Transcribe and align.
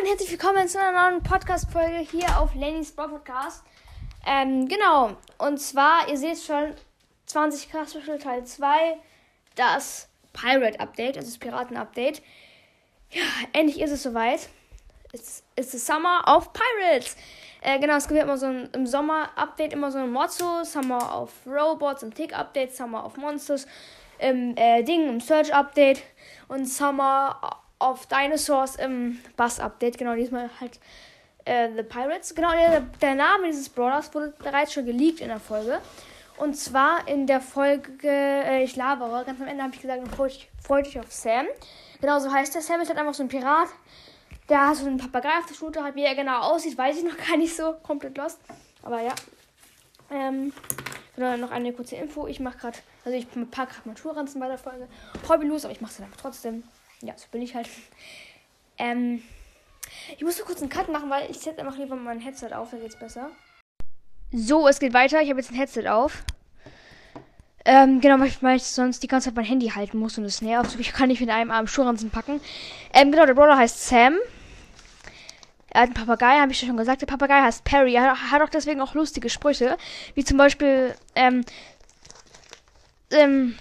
und 0.00 0.06
herzlich 0.06 0.30
willkommen 0.30 0.68
zu 0.68 0.78
einer 0.78 1.10
neuen 1.10 1.22
Podcast-Folge 1.24 1.98
hier 1.98 2.38
auf 2.38 2.54
Lennys 2.54 2.92
Brawl 2.92 3.08
Podcast. 3.08 3.64
Ähm, 4.24 4.68
genau. 4.68 5.16
Und 5.38 5.58
zwar, 5.58 6.08
ihr 6.08 6.16
seht 6.16 6.38
schon, 6.38 6.74
20 7.26 7.72
K 7.72 7.84
Special 7.84 8.18
Teil 8.18 8.44
2, 8.44 8.96
das 9.56 10.08
Pirate 10.32 10.78
Update, 10.78 11.16
also 11.16 11.28
das 11.28 11.38
Piraten-Update. 11.38 12.22
Ja, 13.10 13.22
endlich 13.52 13.80
ist 13.80 13.90
es 13.90 14.04
soweit. 14.04 14.48
Es 15.12 15.42
ist 15.56 15.72
the 15.72 15.78
Summer 15.78 16.22
of 16.28 16.52
Pirates. 16.52 17.16
Äh, 17.60 17.80
genau, 17.80 17.96
es 17.96 18.06
gibt 18.06 18.20
immer 18.20 18.38
so 18.38 18.46
ein, 18.46 18.68
im 18.74 18.86
Sommer-Update 18.86 19.72
immer 19.72 19.90
so 19.90 19.98
ein 19.98 20.12
Motto. 20.12 20.62
Summer 20.62 21.22
of 21.22 21.32
Robots, 21.44 22.04
im 22.04 22.14
Tick-Update, 22.14 22.76
Summer 22.76 23.04
of 23.04 23.16
Monsters, 23.16 23.66
im 24.20 24.56
äh, 24.56 24.84
Ding, 24.84 25.08
im 25.08 25.18
Search-Update 25.18 26.02
und 26.46 26.66
Summer 26.66 27.64
of 27.80 28.06
Dinosaurs 28.06 28.76
im 28.76 29.18
Bass-Update. 29.36 29.98
Genau, 29.98 30.14
diesmal 30.14 30.50
halt 30.60 30.78
äh, 31.44 31.68
The 31.74 31.82
Pirates. 31.82 32.34
Genau, 32.34 32.52
der, 32.52 32.80
der 33.00 33.14
Name 33.14 33.46
dieses 33.46 33.68
Brawlers 33.68 34.14
wurde 34.14 34.34
bereits 34.38 34.72
schon 34.72 34.86
geleakt 34.86 35.20
in 35.20 35.28
der 35.28 35.40
Folge. 35.40 35.80
Und 36.36 36.54
zwar 36.54 37.06
in 37.08 37.26
der 37.26 37.40
Folge 37.40 38.08
äh, 38.08 38.62
Ich 38.62 38.76
labere. 38.76 39.24
Ganz 39.24 39.40
am 39.40 39.48
Ende 39.48 39.62
habe 39.62 39.74
ich 39.74 39.80
gesagt, 39.80 40.02
freut 40.62 40.86
dich 40.86 40.98
auf 40.98 41.10
Sam. 41.12 41.46
Genau 42.00 42.18
so 42.20 42.32
heißt 42.32 42.54
der. 42.54 42.62
Sam 42.62 42.80
ist 42.80 42.88
halt 42.88 42.98
einfach 42.98 43.14
so 43.14 43.24
ein 43.24 43.28
Pirat. 43.28 43.68
Der 44.48 44.68
hat 44.68 44.76
so 44.76 44.86
einen 44.86 44.98
Papagei 44.98 45.36
auf 45.38 45.46
der 45.46 45.54
Schulter. 45.54 45.82
Halt, 45.82 45.96
wie 45.96 46.04
er 46.04 46.14
genau 46.14 46.40
aussieht, 46.40 46.78
weiß 46.78 46.98
ich 46.98 47.04
noch 47.04 47.16
gar 47.28 47.36
nicht 47.36 47.56
so. 47.56 47.74
Komplett 47.82 48.16
lost. 48.16 48.38
Aber 48.82 49.00
ja. 49.00 49.14
Ähm, 50.10 50.52
genau, 51.16 51.36
noch 51.36 51.50
eine 51.50 51.72
kurze 51.72 51.96
Info. 51.96 52.26
Ich 52.28 52.40
mache 52.40 52.58
gerade, 52.58 52.78
also 53.04 53.18
ich 53.18 53.26
packe 53.50 53.74
gerade 53.74 53.88
Maturranzen 53.88 54.40
bei 54.40 54.48
der 54.48 54.58
Folge. 54.58 54.88
Hobbylos, 55.28 55.64
aber 55.64 55.72
ich 55.72 55.80
mache 55.80 55.92
es 55.92 55.98
dann 55.98 56.12
trotzdem. 56.20 56.62
Ja, 57.02 57.16
so 57.16 57.26
bin 57.30 57.42
ich 57.42 57.54
halt. 57.54 57.68
Ähm, 58.76 59.22
ich 60.16 60.22
muss 60.22 60.38
nur 60.38 60.46
kurz 60.46 60.60
einen 60.60 60.70
Cut 60.70 60.88
machen, 60.88 61.10
weil 61.10 61.30
ich 61.30 61.38
setze 61.38 61.60
einfach 61.60 61.78
lieber 61.78 61.96
mein 61.96 62.20
Headset 62.20 62.52
auf, 62.52 62.70
da 62.70 62.76
geht's 62.76 62.98
besser. 62.98 63.30
So, 64.32 64.68
es 64.68 64.78
geht 64.78 64.92
weiter. 64.92 65.22
Ich 65.22 65.30
habe 65.30 65.40
jetzt 65.40 65.50
ein 65.50 65.56
Headset 65.56 65.88
auf. 65.88 66.22
Ähm, 67.64 68.00
genau, 68.00 68.18
weil 68.40 68.56
ich, 68.56 68.64
sonst 68.64 69.02
die 69.02 69.08
ganze 69.08 69.28
Zeit 69.28 69.36
mein 69.36 69.44
Handy 69.44 69.68
halten 69.68 69.98
muss 69.98 70.16
und 70.18 70.24
es 70.24 70.42
nervt. 70.42 70.78
Ich 70.78 70.92
kann 70.92 71.08
nicht 71.08 71.20
mit 71.20 71.30
einem 71.30 71.50
Arm 71.50 71.66
Schuhranzen 71.66 72.10
packen. 72.10 72.40
Ähm, 72.92 73.10
genau, 73.10 73.26
der 73.26 73.34
Brawler 73.34 73.56
heißt 73.58 73.88
Sam. 73.88 74.16
Er 75.70 75.82
hat 75.82 75.88
einen 75.88 75.94
Papagei, 75.94 76.38
habe 76.38 76.52
ich 76.52 76.58
schon 76.58 76.76
gesagt. 76.76 77.02
Der 77.02 77.06
Papagei 77.06 77.42
heißt 77.42 77.64
Perry. 77.64 77.94
Er 77.94 78.30
hat 78.30 78.42
auch 78.42 78.48
deswegen 78.48 78.80
auch 78.80 78.94
lustige 78.94 79.28
Sprüche. 79.28 79.76
Wie 80.14 80.24
zum 80.24 80.38
Beispiel, 80.38 80.94
ähm, 81.14 81.44
ähm, 83.10 83.58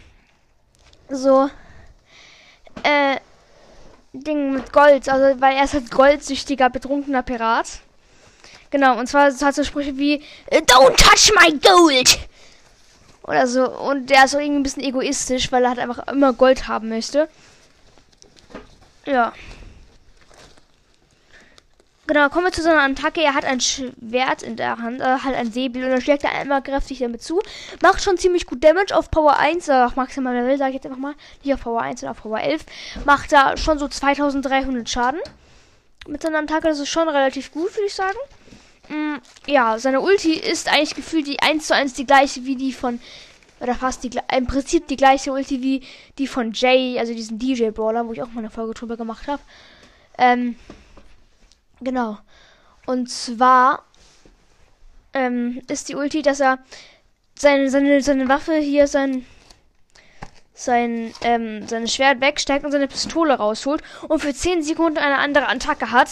so, 1.09 1.49
äh, 2.83 3.17
Ding 4.13 4.53
mit 4.53 4.72
Gold. 4.72 5.09
Also, 5.09 5.39
weil 5.41 5.55
er 5.55 5.63
ist 5.63 5.73
halt 5.73 5.91
goldsüchtiger, 5.91 6.69
betrunkener 6.69 7.23
Pirat. 7.23 7.80
Genau, 8.69 8.97
und 9.00 9.08
zwar 9.08 9.31
hat 9.31 9.55
so 9.55 9.63
Sprüche 9.63 9.97
wie 9.97 10.23
Don't 10.52 10.95
touch 10.97 11.31
my 11.36 11.58
gold! 11.58 12.19
Oder 13.23 13.47
so. 13.47 13.69
Und 13.69 14.09
der 14.09 14.25
ist 14.25 14.35
auch 14.35 14.39
irgendwie 14.39 14.59
ein 14.59 14.63
bisschen 14.63 14.83
egoistisch, 14.83 15.52
weil 15.52 15.63
er 15.63 15.69
halt 15.69 15.80
einfach 15.80 16.08
immer 16.08 16.33
Gold 16.33 16.67
haben 16.67 16.89
möchte. 16.89 17.28
Ja. 19.05 19.33
Genau, 22.08 22.30
kommen 22.30 22.45
wir 22.45 22.53
zu 22.53 22.63
so 22.63 22.69
einer 22.69 22.83
Attacke. 22.83 23.22
Er 23.22 23.33
hat 23.33 23.44
ein 23.44 23.59
Schwert 23.59 24.41
in 24.41 24.55
der 24.55 24.77
Hand, 24.77 25.02
äh, 25.02 25.03
halt 25.03 25.36
ein 25.36 25.52
Säbel 25.52 25.83
und 25.83 25.89
dann 25.89 26.02
schlägt 26.02 26.23
er 26.23 26.31
einmal 26.31 26.61
kräftig 26.63 27.00
damit 27.00 27.22
zu. 27.22 27.41
Macht 27.81 28.02
schon 28.02 28.17
ziemlich 28.17 28.45
gut 28.45 28.63
Damage 28.63 28.95
auf 28.95 29.11
Power 29.11 29.38
1, 29.38 29.67
äh, 29.67 29.73
auf 29.73 29.97
maximal 29.97 30.33
Level, 30.33 30.58
sage 30.58 30.69
ich 30.69 30.75
jetzt 30.75 30.85
einfach 30.85 31.00
mal. 31.00 31.16
Nicht 31.44 31.53
auf 31.53 31.61
Power 31.61 31.81
1, 31.81 32.00
sondern 32.00 32.16
auf 32.16 32.23
Power 32.23 32.39
11. 32.39 32.66
Macht 33.03 33.33
da 33.33 33.58
schon 33.58 33.78
so 33.78 33.89
2300 33.89 34.89
Schaden. 34.89 35.19
Mit 36.08 36.22
seiner 36.22 36.39
Attacke, 36.39 36.69
das 36.69 36.80
ist 36.80 36.88
schon 36.88 37.09
relativ 37.09 37.52
gut, 37.52 37.75
würde 37.75 37.88
ich 37.88 37.94
sagen. 37.94 38.17
Mm, 38.88 39.17
ja, 39.45 39.78
seine 39.78 40.00
Ulti 40.00 40.33
ist 40.33 40.69
eigentlich 40.69 40.95
gefühlt 40.95 41.28
die 41.28 41.41
1 41.41 41.67
zu 41.67 41.75
1 41.75 41.94
die 41.94 42.05
gleiche 42.05 42.45
wie 42.45 42.55
die 42.55 42.72
von, 42.72 43.02
oder 43.59 43.75
fast 43.75 44.06
die, 44.06 44.12
im 44.34 44.47
Prinzip 44.47 44.88
die 44.88 44.95
gleiche 44.95 45.34
Ulti 45.34 45.62
wie 45.62 45.84
die 46.18 46.28
von 46.28 46.53
Jay, 46.53 46.97
also 46.97 47.13
diesen 47.13 47.38
DJ-Brawler, 47.38 48.07
wo 48.07 48.13
ich 48.13 48.24
auch 48.24 48.31
mal 48.31 48.39
eine 48.39 48.50
Folge 48.50 48.75
drüber 48.75 48.95
gemacht 48.95 49.28
habe. 49.28 49.41
Ähm, 50.18 50.56
Genau. 51.81 52.17
Und 52.85 53.09
zwar 53.09 53.83
ähm, 55.13 55.61
ist 55.67 55.89
die 55.89 55.95
Ulti, 55.95 56.21
dass 56.21 56.39
er 56.39 56.59
seine, 57.38 57.69
seine, 57.69 58.01
seine 58.01 58.27
Waffe 58.29 58.55
hier, 58.55 58.88
sein, 58.88 59.25
sein, 60.53 61.13
ähm, 61.21 61.67
sein 61.67 61.88
Schwert 61.88 62.21
wegsteckt 62.21 62.65
und 62.65 62.71
seine 62.71 62.88
Pistole 62.88 63.35
rausholt 63.35 63.83
und 64.07 64.19
für 64.19 64.33
10 64.33 64.63
Sekunden 64.63 64.97
eine 64.97 65.17
andere 65.19 65.47
Attacke 65.47 65.91
hat. 65.91 66.09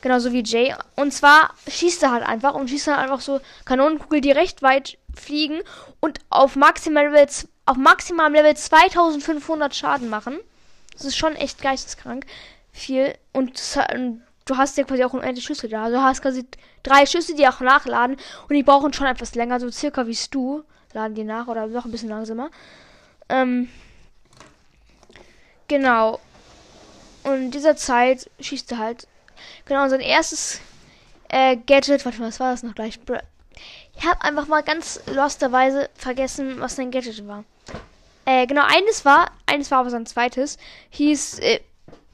Genauso 0.00 0.32
wie 0.32 0.42
Jay. 0.42 0.74
Und 0.96 1.12
zwar 1.12 1.54
schießt 1.68 2.02
er 2.02 2.10
halt 2.10 2.26
einfach 2.26 2.54
und 2.54 2.68
schießt 2.68 2.88
dann 2.88 2.98
einfach 2.98 3.20
so 3.20 3.40
Kanonenkugel, 3.64 4.20
die 4.20 4.32
recht 4.32 4.62
weit 4.62 4.98
fliegen 5.14 5.60
und 6.00 6.18
auf 6.30 6.56
maximal 6.56 7.06
Level, 7.06 7.28
auf 7.66 7.76
maximalem 7.76 8.32
Level 8.32 8.56
2500 8.56 9.74
Schaden 9.74 10.08
machen. 10.08 10.40
Das 10.94 11.04
ist 11.04 11.16
schon 11.16 11.36
echt 11.36 11.62
geisteskrank. 11.62 12.26
Viel. 12.72 13.14
Und 13.32 13.58
du 14.44 14.56
hast 14.56 14.76
ja 14.76 14.84
quasi 14.84 15.04
auch 15.04 15.12
unendlich 15.12 15.44
Schüsse 15.44 15.68
da. 15.68 15.84
Also 15.84 15.96
du 15.96 16.02
hast 16.02 16.22
quasi 16.22 16.46
drei 16.82 17.06
Schüsse, 17.06 17.34
die 17.34 17.46
auch 17.46 17.60
nachladen. 17.60 18.16
Und 18.48 18.54
die 18.54 18.62
brauchen 18.62 18.92
schon 18.92 19.06
etwas 19.06 19.34
länger, 19.34 19.60
so 19.60 19.70
circa 19.70 20.06
wie 20.06 20.18
du. 20.30 20.64
Laden 20.92 21.14
die 21.14 21.24
nach 21.24 21.46
oder 21.46 21.66
noch 21.66 21.84
ein 21.84 21.90
bisschen 21.90 22.10
langsamer. 22.10 22.50
Ähm, 23.28 23.68
genau. 25.68 26.20
Und 27.22 27.34
in 27.34 27.50
dieser 27.50 27.76
Zeit 27.76 28.30
schießt 28.40 28.72
er 28.72 28.78
halt. 28.78 29.06
Genau, 29.64 29.88
sein 29.88 30.00
erstes 30.00 30.60
äh, 31.28 31.56
Gadget. 31.56 32.04
Warte 32.04 32.20
mal, 32.20 32.28
was 32.28 32.40
war 32.40 32.50
das 32.50 32.62
noch 32.62 32.74
gleich? 32.74 32.98
Ich 33.96 34.06
habe 34.06 34.22
einfach 34.22 34.48
mal 34.48 34.62
ganz 34.62 35.00
losterweise 35.06 35.88
vergessen, 35.94 36.60
was 36.60 36.76
sein 36.76 36.90
Gadget 36.90 37.26
war. 37.26 37.44
Äh, 38.24 38.46
genau, 38.46 38.62
eines 38.64 39.04
war, 39.04 39.30
eines 39.46 39.70
war 39.70 39.78
aber 39.80 39.90
sein 39.90 40.06
zweites. 40.06 40.58
Hieß, 40.90 41.38
äh, 41.40 41.60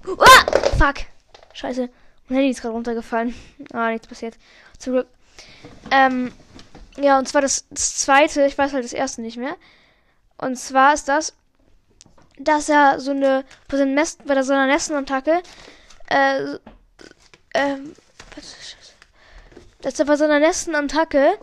ah, 0.07 0.77
fuck. 0.79 1.07
Scheiße. 1.53 1.91
Mein 2.29 2.39
Handy 2.39 2.51
ist 2.51 2.61
gerade 2.61 2.75
runtergefallen. 2.75 3.35
Ah, 3.73 3.91
nichts 3.91 4.07
passiert. 4.07 4.37
Zum 4.79 4.95
Glück. 4.95 5.07
Ähm, 5.91 6.33
ja, 6.99 7.19
und 7.19 7.29
zwar 7.29 7.41
das, 7.41 7.67
das 7.71 7.97
zweite, 7.97 8.45
ich 8.45 8.59
weiß 8.59 8.73
halt 8.73 8.85
das 8.85 8.93
erste 8.93 9.23
nicht 9.23 9.37
mehr. 9.37 9.57
Und 10.37 10.57
zwar 10.57 10.95
ist 10.95 11.09
das, 11.09 11.35
dass 12.39 12.69
er 12.69 13.01
so 13.01 13.11
eine, 13.11 13.45
bei, 13.69 13.77
seinem 13.77 13.95
Nest, 13.95 14.25
bei 14.25 14.41
so 14.43 14.53
einer 14.53 14.67
Nestenattacke, 14.67 15.43
äh, 16.09 16.59
ähm, 17.55 17.95
dass 19.81 19.99
er 19.99 20.05
bei 20.07 20.17
so 20.17 20.25
einer 20.25 20.39
Nestenattacke 20.39 21.39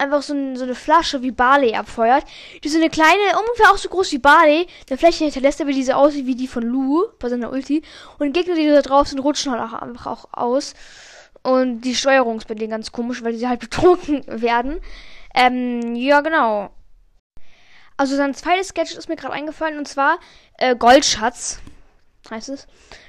einfach 0.00 0.22
so, 0.22 0.34
ein, 0.34 0.56
so, 0.56 0.64
eine 0.64 0.74
Flasche 0.74 1.22
wie 1.22 1.30
Barley 1.30 1.74
abfeuert. 1.74 2.24
Die 2.64 2.68
so 2.68 2.78
eine 2.78 2.90
kleine, 2.90 3.38
ungefähr 3.38 3.70
auch 3.70 3.76
so 3.76 3.88
groß 3.88 4.12
wie 4.12 4.18
Barley. 4.18 4.66
Der 4.88 4.98
Fläche 4.98 5.24
hinterlässt 5.24 5.60
aber 5.60 5.72
diese 5.72 5.96
aussieht 5.96 6.26
wie 6.26 6.34
die 6.34 6.48
von 6.48 6.62
Lu 6.62 7.06
bei 7.18 7.28
seiner 7.28 7.52
Ulti. 7.52 7.82
Und 8.18 8.26
die 8.26 8.40
Gegner, 8.40 8.54
die 8.54 8.66
da 8.68 8.82
drauf 8.82 9.08
sind, 9.08 9.20
rutschen 9.20 9.52
halt 9.52 9.62
auch 9.62 9.74
einfach 9.74 10.06
auch 10.06 10.28
aus. 10.32 10.74
Und 11.42 11.82
die 11.82 11.94
Steuerung 11.94 12.38
ist 12.38 12.48
bei 12.48 12.54
denen 12.54 12.70
ganz 12.70 12.92
komisch, 12.92 13.22
weil 13.22 13.34
sie 13.34 13.48
halt 13.48 13.60
betrunken 13.70 14.24
werden. 14.26 14.80
Ähm, 15.34 15.94
ja, 15.94 16.20
genau. 16.20 16.70
Also 17.96 18.16
sein 18.16 18.34
zweites 18.34 18.74
Gadget 18.74 18.96
ist 18.96 19.08
mir 19.08 19.16
gerade 19.16 19.34
eingefallen 19.34 19.78
und 19.78 19.86
zwar 19.86 20.18
äh, 20.58 20.74
Goldschatz. 20.74 21.60
Heißt 22.30 22.48
es. 22.48 22.66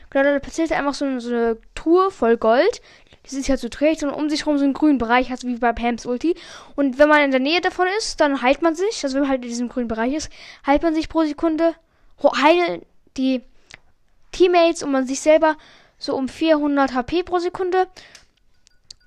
Genau, 0.10 0.24
da 0.24 0.40
platziert 0.40 0.72
er 0.72 0.80
einfach 0.80 0.94
so, 0.94 1.20
so 1.20 1.30
eine 1.30 1.58
Truhe 1.76 2.12
voll 2.12 2.38
Gold 2.38 2.82
die 3.26 3.36
sich 3.36 3.50
halt 3.50 3.60
so 3.60 3.70
trägt 3.70 4.04
und 4.04 4.10
um 4.10 4.30
sich 4.30 4.42
herum 4.42 4.58
so 4.58 4.64
einen 4.64 4.74
grünen 4.74 4.98
Bereich 4.98 5.30
hat, 5.30 5.44
wie 5.44 5.56
bei 5.56 5.74
Pams 5.74 6.06
Ulti. 6.06 6.36
Und 6.76 6.98
wenn 6.98 7.10
man 7.10 7.22
in 7.22 7.32
der 7.32 7.40
Nähe 7.40 7.62
davon 7.62 7.88
ist, 7.98 8.20
dann 8.20 8.42
heilt 8.42 8.62
man 8.62 8.76
sich, 8.76 9.04
also 9.04 9.16
wenn 9.16 9.22
man 9.22 9.30
halt 9.30 9.44
in 9.44 9.50
diesem 9.50 9.70
grünen 9.70 9.88
Bereich 9.88 10.14
ist, 10.14 10.32
heilt 10.66 10.82
man 10.82 10.96
sich 10.96 11.10
pro 11.10 11.24
Sekunde, 11.24 11.76
heilen 12.24 12.82
die 13.18 13.42
Teammates 14.32 14.84
und 14.84 14.92
man 14.92 15.06
sich 15.06 15.20
selber 15.20 15.58
so 15.98 16.16
um 16.16 16.28
400 16.28 16.94
HP 16.94 17.24
pro 17.24 17.40
Sekunde. 17.40 17.88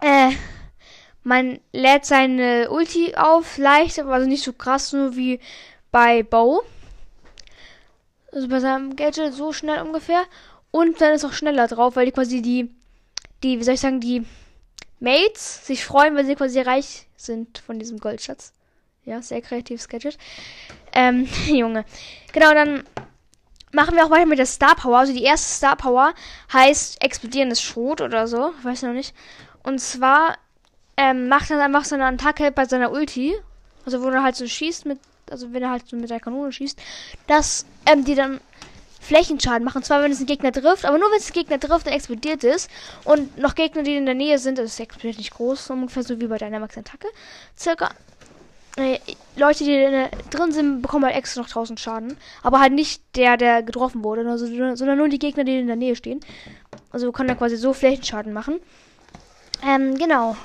Äh, 0.00 0.30
man 1.22 1.58
lädt 1.72 2.04
seine 2.04 2.70
Ulti 2.70 3.14
auf, 3.16 3.58
leicht, 3.58 3.98
aber 3.98 4.14
also 4.14 4.28
nicht 4.28 4.44
so 4.44 4.52
krass, 4.52 4.92
nur 4.92 5.16
wie 5.16 5.40
bei 5.90 6.22
Bow. 6.22 6.62
Also 8.32 8.48
bei 8.48 8.60
seinem 8.60 8.94
Gadget 8.94 9.32
so 9.32 9.52
schnell 9.52 9.80
ungefähr. 9.80 10.22
Und 10.70 11.00
dann 11.00 11.14
ist 11.14 11.24
auch 11.24 11.32
schneller 11.32 11.66
drauf, 11.68 11.96
weil 11.96 12.06
die 12.06 12.12
quasi 12.12 12.42
die 12.42 12.74
die, 13.44 13.60
wie 13.60 13.64
soll 13.64 13.74
ich 13.74 13.80
sagen, 13.80 14.00
die 14.00 14.26
Mates 14.98 15.66
sich 15.66 15.84
freuen, 15.84 16.16
weil 16.16 16.24
sie 16.24 16.34
quasi 16.34 16.60
reich 16.60 17.06
sind 17.16 17.58
von 17.58 17.78
diesem 17.78 17.98
Goldschatz. 17.98 18.52
Ja, 19.04 19.20
sehr 19.20 19.42
kreatives 19.42 19.88
Gadget. 19.88 20.18
Ähm, 20.92 21.28
Junge. 21.46 21.84
Genau, 22.32 22.52
dann 22.54 22.84
machen 23.72 23.96
wir 23.96 24.06
auch 24.06 24.10
weiter 24.10 24.26
mit 24.26 24.38
der 24.38 24.46
Star 24.46 24.74
Power. 24.74 24.98
Also 24.98 25.12
die 25.12 25.22
erste 25.22 25.52
Star 25.54 25.76
Power 25.76 26.14
heißt 26.52 27.02
explodierendes 27.02 27.60
Schrot 27.60 28.00
oder 28.00 28.26
so. 28.26 28.52
Ich 28.58 28.64
weiß 28.64 28.82
noch 28.82 28.92
nicht. 28.92 29.14
Und 29.62 29.78
zwar 29.78 30.38
ähm, 30.96 31.28
macht 31.28 31.50
er 31.50 31.62
einfach 31.62 31.84
so 31.84 31.94
eine 31.94 32.06
Attacke 32.06 32.50
bei 32.50 32.64
seiner 32.64 32.92
Ulti. 32.92 33.34
Also 33.84 34.02
wo 34.02 34.08
er 34.08 34.22
halt 34.22 34.36
so 34.36 34.46
schießt 34.46 34.86
mit, 34.86 34.98
also 35.30 35.52
wenn 35.52 35.62
er 35.62 35.70
halt 35.70 35.86
so 35.86 35.96
mit 35.96 36.08
der 36.08 36.20
Kanone 36.20 36.52
schießt, 36.52 36.80
dass 37.26 37.66
ähm, 37.84 38.04
die 38.04 38.14
dann 38.14 38.40
Flächenschaden 39.04 39.64
machen. 39.64 39.82
Zwar, 39.82 40.02
wenn 40.02 40.10
es 40.10 40.18
einen 40.18 40.26
Gegner 40.26 40.50
trifft, 40.50 40.84
aber 40.84 40.98
nur 40.98 41.10
wenn 41.10 41.18
es 41.18 41.26
einen 41.26 41.34
Gegner 41.34 41.60
trifft, 41.60 41.86
dann 41.86 41.92
explodiert 41.92 42.42
es. 42.42 42.68
Und 43.04 43.38
noch 43.38 43.54
Gegner, 43.54 43.82
die 43.82 43.96
in 43.96 44.06
der 44.06 44.14
Nähe 44.14 44.38
sind, 44.38 44.58
das 44.58 44.80
explodiert 44.80 45.18
nicht 45.18 45.34
groß, 45.34 45.70
ungefähr 45.70 46.02
so 46.02 46.20
wie 46.20 46.26
bei 46.26 46.38
deiner 46.38 46.58
Max-Attacke. 46.58 47.08
Circa. 47.56 47.90
Äh, 48.76 48.98
Leute, 49.36 49.62
die 49.62 50.08
drin 50.30 50.52
sind, 50.52 50.82
bekommen 50.82 51.04
halt 51.04 51.14
extra 51.14 51.42
noch 51.42 51.48
1000 51.48 51.78
Schaden. 51.78 52.16
Aber 52.42 52.60
halt 52.60 52.72
nicht 52.72 53.02
der, 53.14 53.36
der 53.36 53.62
getroffen 53.62 54.02
wurde, 54.02 54.28
also, 54.28 54.46
sondern 54.46 54.98
nur 54.98 55.08
die 55.08 55.18
Gegner, 55.18 55.44
die 55.44 55.58
in 55.58 55.66
der 55.66 55.76
Nähe 55.76 55.94
stehen. 55.94 56.20
Also 56.90 57.12
kann 57.12 57.28
er 57.28 57.36
quasi 57.36 57.56
so 57.56 57.72
Flächenschaden 57.72 58.32
machen. 58.32 58.58
Ähm, 59.62 59.96
genau. 59.96 60.36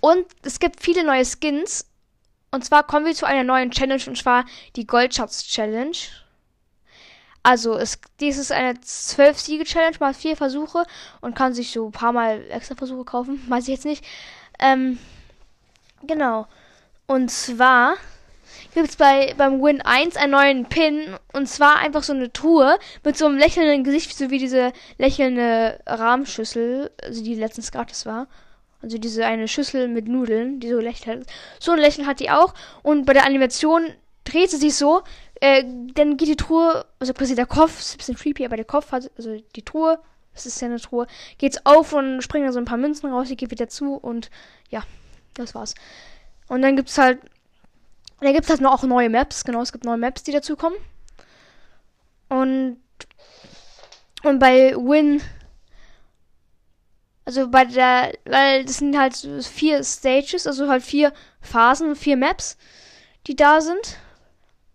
Und 0.00 0.26
es 0.42 0.58
gibt 0.58 0.80
viele 0.82 1.04
neue 1.04 1.24
Skins. 1.24 1.86
Und 2.50 2.64
zwar 2.64 2.84
kommen 2.84 3.04
wir 3.04 3.14
zu 3.14 3.26
einer 3.26 3.44
neuen 3.44 3.70
Challenge, 3.70 4.02
und 4.06 4.16
zwar 4.16 4.44
die 4.76 4.86
Goldschatz 4.86 5.44
Challenge. 5.44 5.96
Also, 7.44 7.76
es, 7.76 7.98
dies 8.20 8.38
ist 8.38 8.52
eine 8.52 8.72
12-Siege-Challenge, 8.72 9.98
mal 10.00 10.14
vier 10.14 10.34
Versuche 10.34 10.84
und 11.20 11.36
kann 11.36 11.52
sich 11.52 11.72
so 11.72 11.86
ein 11.86 11.92
paar 11.92 12.12
Mal 12.12 12.42
extra 12.50 12.74
Versuche 12.74 13.04
kaufen. 13.04 13.44
Weiß 13.48 13.64
ich 13.64 13.74
jetzt 13.74 13.84
nicht. 13.84 14.02
Ähm, 14.58 14.98
genau. 16.06 16.46
Und 17.06 17.30
zwar 17.30 17.96
gibt 18.72 18.88
es 18.88 18.96
bei, 18.96 19.34
beim 19.36 19.62
Win 19.62 19.82
1 19.82 20.16
einen 20.16 20.32
neuen 20.32 20.64
Pin. 20.64 21.18
Und 21.34 21.46
zwar 21.46 21.76
einfach 21.80 22.02
so 22.02 22.14
eine 22.14 22.32
Truhe 22.32 22.78
mit 23.04 23.18
so 23.18 23.26
einem 23.26 23.36
lächelnden 23.36 23.84
Gesicht, 23.84 24.16
so 24.16 24.30
wie 24.30 24.38
diese 24.38 24.72
lächelnde 24.96 25.80
Rahmschüssel, 25.86 26.90
also 27.02 27.22
die 27.22 27.34
letztens 27.34 27.72
gratis 27.72 28.06
war. 28.06 28.26
Also 28.80 28.96
diese 28.96 29.26
eine 29.26 29.48
Schüssel 29.48 29.88
mit 29.88 30.08
Nudeln, 30.08 30.60
die 30.60 30.70
so 30.70 30.78
lächelt. 30.78 31.26
So 31.60 31.72
ein 31.72 31.78
Lächeln 31.78 32.06
hat 32.06 32.20
die 32.20 32.30
auch. 32.30 32.54
Und 32.82 33.04
bei 33.04 33.12
der 33.12 33.26
Animation 33.26 33.86
dreht 34.24 34.50
sie 34.50 34.56
sich 34.56 34.74
so, 34.74 35.02
äh, 35.40 35.64
dann 35.94 36.16
geht 36.16 36.28
die 36.28 36.36
Truhe, 36.36 36.86
also 36.98 37.12
quasi 37.12 37.34
der 37.34 37.46
Kopf, 37.46 37.78
ist 37.78 37.94
ein 37.94 37.98
bisschen 37.98 38.16
creepy, 38.16 38.44
aber 38.44 38.56
der 38.56 38.64
Kopf 38.64 38.92
hat, 38.92 39.10
also 39.16 39.36
die 39.54 39.64
Truhe, 39.64 39.98
das 40.32 40.46
ist 40.46 40.60
ja 40.60 40.68
eine 40.68 40.80
Truhe, 40.80 41.06
geht's 41.38 41.64
auf 41.64 41.92
und 41.92 42.22
springen 42.22 42.46
da 42.46 42.52
so 42.52 42.58
ein 42.58 42.64
paar 42.64 42.78
Münzen 42.78 43.10
raus, 43.10 43.28
die 43.28 43.36
geht 43.36 43.50
wieder 43.50 43.68
zu 43.68 43.94
und 43.94 44.30
ja, 44.70 44.82
das 45.34 45.54
war's. 45.54 45.74
Und 46.48 46.62
dann 46.62 46.76
gibt's 46.76 46.98
halt, 46.98 47.20
da 48.20 48.32
gibt's 48.32 48.50
halt 48.50 48.60
noch 48.60 48.72
auch 48.72 48.82
neue 48.84 49.10
Maps, 49.10 49.44
genau, 49.44 49.62
es 49.62 49.72
gibt 49.72 49.84
neue 49.84 49.98
Maps, 49.98 50.22
die 50.22 50.32
dazukommen. 50.32 50.78
Und, 52.28 52.78
und 54.22 54.38
bei 54.38 54.74
Win, 54.76 55.20
also 57.24 57.48
bei 57.48 57.64
der, 57.64 58.12
weil 58.24 58.64
das 58.64 58.78
sind 58.78 58.98
halt 58.98 59.16
vier 59.42 59.82
Stages, 59.82 60.46
also 60.46 60.68
halt 60.68 60.82
vier 60.82 61.12
Phasen, 61.40 61.96
vier 61.96 62.16
Maps, 62.16 62.56
die 63.26 63.36
da 63.36 63.60
sind. 63.60 63.98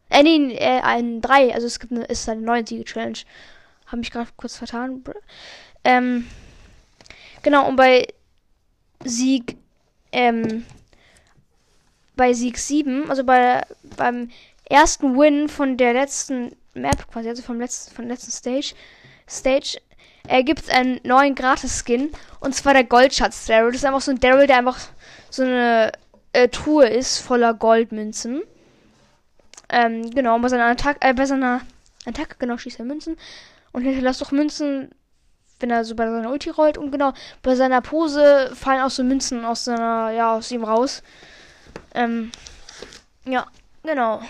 Äh, 0.09 0.23
nee, 0.23 0.55
äh, 0.55 0.81
ein 0.81 1.21
3. 1.21 1.53
Also 1.53 1.67
es 1.67 1.79
gibt 1.79 1.93
eine, 1.93 2.05
ist 2.05 2.27
eine 2.27 2.41
neue 2.41 2.65
Siege-Challenge. 2.65 3.19
Habe 3.87 3.97
mich 3.97 4.11
gerade 4.11 4.29
kurz 4.37 4.57
vertan. 4.57 5.03
Ähm, 5.83 6.27
genau, 7.41 7.67
und 7.67 7.75
bei 7.75 8.07
Sieg, 9.03 9.57
ähm, 10.11 10.65
bei 12.15 12.33
Sieg 12.33 12.57
7, 12.57 13.09
also 13.09 13.23
bei, 13.23 13.63
beim 13.95 14.29
ersten 14.65 15.17
Win 15.17 15.47
von 15.49 15.77
der 15.77 15.93
letzten 15.93 16.55
Map, 16.73 17.11
quasi, 17.11 17.29
also 17.29 17.41
vom 17.41 17.59
letzten, 17.59 17.93
von 17.95 18.05
der 18.05 18.15
letzten 18.15 18.31
Stage, 18.31 18.73
Stage, 19.27 19.79
äh, 20.27 20.43
gibt 20.43 20.63
es 20.63 20.69
einen 20.69 20.99
neuen 21.03 21.35
Gratis-Skin. 21.35 22.11
Und 22.39 22.55
zwar 22.55 22.73
der 22.73 22.83
Goldschatz 22.83 23.45
Daryl. 23.45 23.71
Das 23.71 23.81
ist 23.81 23.85
einfach 23.85 24.01
so 24.01 24.11
ein 24.11 24.19
Daryl, 24.19 24.47
der 24.47 24.57
einfach 24.57 24.79
so 25.29 25.43
eine 25.43 25.91
äh, 26.33 26.47
Truhe 26.49 26.87
ist 26.87 27.19
voller 27.19 27.53
Goldmünzen. 27.53 28.43
Ähm, 29.69 30.09
genau, 30.11 30.37
bei 30.39 30.47
seiner 30.49 30.65
Attacke, 30.65 30.99
äh, 31.01 31.13
bei 31.13 31.25
seiner 31.25 31.61
Attacke, 32.05 32.35
genau, 32.39 32.57
schießt 32.57 32.79
er 32.79 32.85
Münzen. 32.85 33.17
Und 33.71 33.83
hinterlässt 33.83 34.23
auch 34.23 34.31
Münzen, 34.31 34.89
wenn 35.59 35.69
er 35.69 35.85
so 35.85 35.95
bei 35.95 36.09
seiner 36.09 36.31
Ulti 36.31 36.49
rollt. 36.49 36.77
Und 36.77 36.91
genau, 36.91 37.13
bei 37.43 37.55
seiner 37.55 37.81
Pose 37.81 38.51
fallen 38.55 38.81
auch 38.81 38.89
so 38.89 39.03
Münzen 39.03 39.45
aus 39.45 39.65
seiner, 39.65 40.11
ja, 40.11 40.35
aus 40.35 40.51
ihm 40.51 40.63
raus. 40.63 41.03
Ähm, 41.93 42.31
ja, 43.25 43.45
genau. 43.83 44.21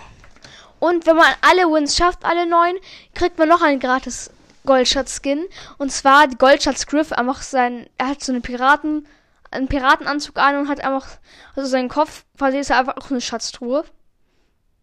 Und 0.79 1.05
wenn 1.05 1.15
man 1.15 1.27
alle 1.41 1.63
Wins 1.71 1.95
schafft, 1.95 2.23
alle 2.25 2.45
neun, 2.45 2.75
kriegt 3.13 3.37
man 3.37 3.49
noch 3.49 3.61
einen 3.61 3.79
gratis 3.79 4.31
Goldschatz-Skin. 4.65 5.45
Und 5.77 5.91
zwar 5.91 6.27
die 6.27 6.37
Goldschatz 6.37 6.85
Griff, 6.85 7.11
einfach 7.11 7.41
sein, 7.41 7.87
er 7.97 8.09
hat 8.09 8.23
so 8.23 8.31
eine 8.31 8.41
Piraten, 8.41 9.07
einen 9.51 9.67
Piratenanzug 9.67 10.37
an 10.37 10.57
und 10.57 10.67
hat 10.69 10.81
einfach, 10.81 11.07
also 11.55 11.69
sein 11.69 11.89
Kopf 11.89 12.23
quasi 12.37 12.59
ist 12.59 12.69
er 12.69 12.79
einfach 12.79 12.97
auch 12.97 13.09
eine 13.09 13.21
Schatztruhe. 13.21 13.83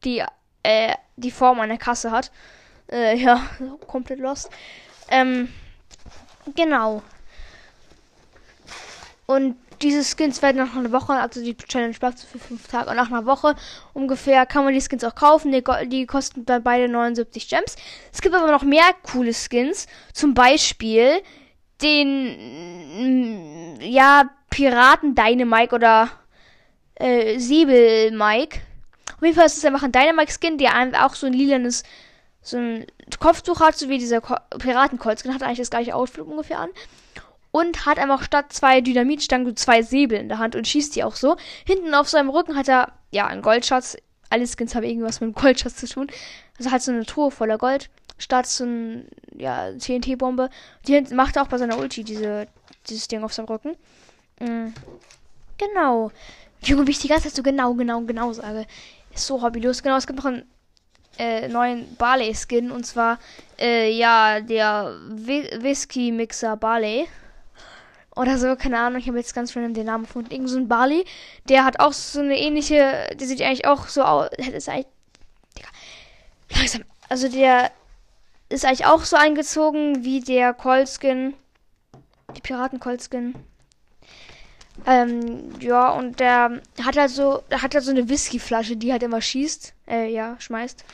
Die 0.04 0.22
äh, 0.66 0.94
die 1.16 1.30
Form 1.30 1.60
einer 1.60 1.78
Kasse 1.78 2.10
hat. 2.10 2.32
Äh, 2.90 3.16
ja, 3.16 3.40
komplett 3.86 4.18
lost. 4.18 4.50
Ähm, 5.08 5.48
genau. 6.54 7.02
Und 9.26 9.56
diese 9.82 10.02
Skins 10.04 10.40
werden 10.42 10.56
nach 10.56 10.74
einer 10.74 10.90
Woche, 10.92 11.12
also 11.12 11.42
die 11.42 11.56
Challenge 11.56 11.94
bleibt 11.98 12.20
für 12.20 12.38
fünf 12.38 12.66
Tage 12.68 12.90
und 12.90 12.96
nach 12.96 13.10
einer 13.10 13.26
Woche 13.26 13.54
ungefähr 13.92 14.46
kann 14.46 14.64
man 14.64 14.72
die 14.72 14.80
Skins 14.80 15.04
auch 15.04 15.14
kaufen. 15.14 15.52
Die, 15.52 15.62
die 15.88 16.06
kosten 16.06 16.46
dann 16.46 16.62
beide 16.62 16.88
79 16.88 17.48
Gems. 17.48 17.76
Es 18.12 18.22
gibt 18.22 18.34
aber 18.34 18.50
noch 18.50 18.62
mehr 18.62 18.86
coole 19.02 19.34
Skins. 19.34 19.86
Zum 20.12 20.34
Beispiel 20.34 21.20
den, 21.82 23.78
ja, 23.80 24.30
Piraten 24.48 25.14
Dynamike 25.14 25.74
oder 25.74 26.10
äh, 26.94 27.38
Säbel 27.38 28.10
Mike. 28.12 28.60
Auf 29.14 29.22
jeden 29.22 29.34
Fall 29.34 29.46
ist 29.46 29.56
es 29.56 29.64
einfach 29.64 29.82
ein 29.82 29.92
Dynamite-Skin, 29.92 30.58
der 30.58 31.06
auch 31.06 31.14
so 31.14 31.26
ein 31.26 31.32
lilanes, 31.32 31.84
so 32.42 32.58
ein 32.58 32.86
Kopftuch 33.18 33.60
hat, 33.60 33.76
so 33.76 33.88
wie 33.88 33.98
dieser 33.98 34.20
Piraten-Colt-Skin, 34.20 35.32
hat 35.32 35.42
eigentlich 35.42 35.58
das 35.58 35.70
gleiche 35.70 35.94
Outfit 35.94 36.24
ungefähr 36.24 36.60
an. 36.60 36.70
Und 37.50 37.86
hat 37.86 37.98
einfach 37.98 38.22
statt 38.22 38.52
zwei 38.52 38.82
Dynamitstangen 38.82 39.56
zwei 39.56 39.80
Säbel 39.80 40.18
in 40.18 40.28
der 40.28 40.38
Hand 40.38 40.54
und 40.54 40.68
schießt 40.68 40.94
die 40.94 41.04
auch 41.04 41.16
so. 41.16 41.36
Hinten 41.64 41.94
auf 41.94 42.08
seinem 42.08 42.28
Rücken 42.28 42.54
hat 42.54 42.68
er, 42.68 42.92
ja, 43.10 43.26
einen 43.26 43.40
Goldschatz. 43.40 43.96
Alle 44.28 44.46
Skins 44.46 44.74
haben 44.74 44.82
irgendwas 44.82 45.20
mit 45.20 45.34
dem 45.34 45.40
Goldschatz 45.40 45.76
zu 45.76 45.88
tun. 45.88 46.08
Also 46.58 46.70
halt 46.70 46.82
so 46.82 46.92
eine 46.92 47.06
Truhe 47.06 47.30
voller 47.30 47.56
Gold. 47.56 47.88
Statt 48.18 48.46
so 48.46 48.64
ein, 48.64 49.08
ja, 49.34 49.72
TNT-Bombe. 49.72 50.50
Die 50.86 51.00
macht 51.14 51.36
er 51.36 51.42
auch 51.42 51.48
bei 51.48 51.56
seiner 51.56 51.78
Ulti 51.78 52.04
diese, 52.04 52.46
dieses 52.88 53.08
Ding 53.08 53.24
auf 53.24 53.32
seinem 53.32 53.46
Rücken. 53.46 53.76
Mhm. 54.40 54.74
Genau. 55.56 56.10
Junge, 56.66 56.86
wie 56.86 56.90
ich 56.90 56.98
die 56.98 57.08
ganze 57.08 57.28
Zeit 57.28 57.36
so 57.36 57.42
genau, 57.42 57.74
genau, 57.74 58.00
genau 58.00 58.32
sage 58.32 58.66
so 59.14 59.40
hobbylos. 59.40 59.82
Genau, 59.82 59.96
es 59.96 60.06
gibt 60.06 60.18
noch 60.18 60.26
einen 60.26 60.44
äh, 61.18 61.48
neuen 61.48 61.96
Barley-Skin 61.96 62.70
und 62.70 62.84
zwar 62.84 63.18
äh, 63.58 63.90
ja 63.90 64.40
der 64.40 64.96
Whisky-Mixer 65.08 66.56
Barley. 66.56 67.06
Oder 68.16 68.38
so, 68.38 68.56
keine 68.56 68.78
Ahnung, 68.78 68.98
ich 68.98 69.08
habe 69.08 69.18
jetzt 69.18 69.34
ganz 69.34 69.54
random 69.54 69.74
den 69.74 69.86
Namen 69.86 70.04
gefunden. 70.04 70.32
Irgend 70.32 70.48
so 70.48 70.56
ein 70.56 70.68
Barley, 70.68 71.04
der 71.48 71.64
hat 71.64 71.80
auch 71.80 71.92
so 71.92 72.20
eine 72.20 72.38
ähnliche, 72.38 73.10
der 73.14 73.26
sieht 73.26 73.42
eigentlich 73.42 73.66
auch 73.66 73.88
so 73.88 74.02
aus, 74.02 74.30
ist 74.38 74.68
eigentlich, 74.68 74.86
langsam, 76.50 76.84
also 77.08 77.28
der 77.28 77.70
ist 78.48 78.64
eigentlich 78.64 78.86
auch 78.86 79.04
so 79.04 79.16
eingezogen 79.16 80.02
wie 80.04 80.20
der 80.20 80.54
Colskin, 80.54 81.34
die 82.34 82.40
Piraten-Colskin. 82.40 83.34
Ähm, 84.84 85.58
ja, 85.60 85.90
und 85.90 86.20
der 86.20 86.60
hat 86.84 86.96
halt 86.96 87.10
so, 87.10 87.42
hat 87.50 87.74
halt 87.74 87.84
so 87.84 87.90
eine 87.90 88.08
Whiskyflasche, 88.08 88.76
die 88.76 88.92
halt 88.92 89.02
immer 89.02 89.20
schießt. 89.20 89.72
Äh, 89.88 90.12
ja, 90.12 90.36
schmeißt. 90.38 90.84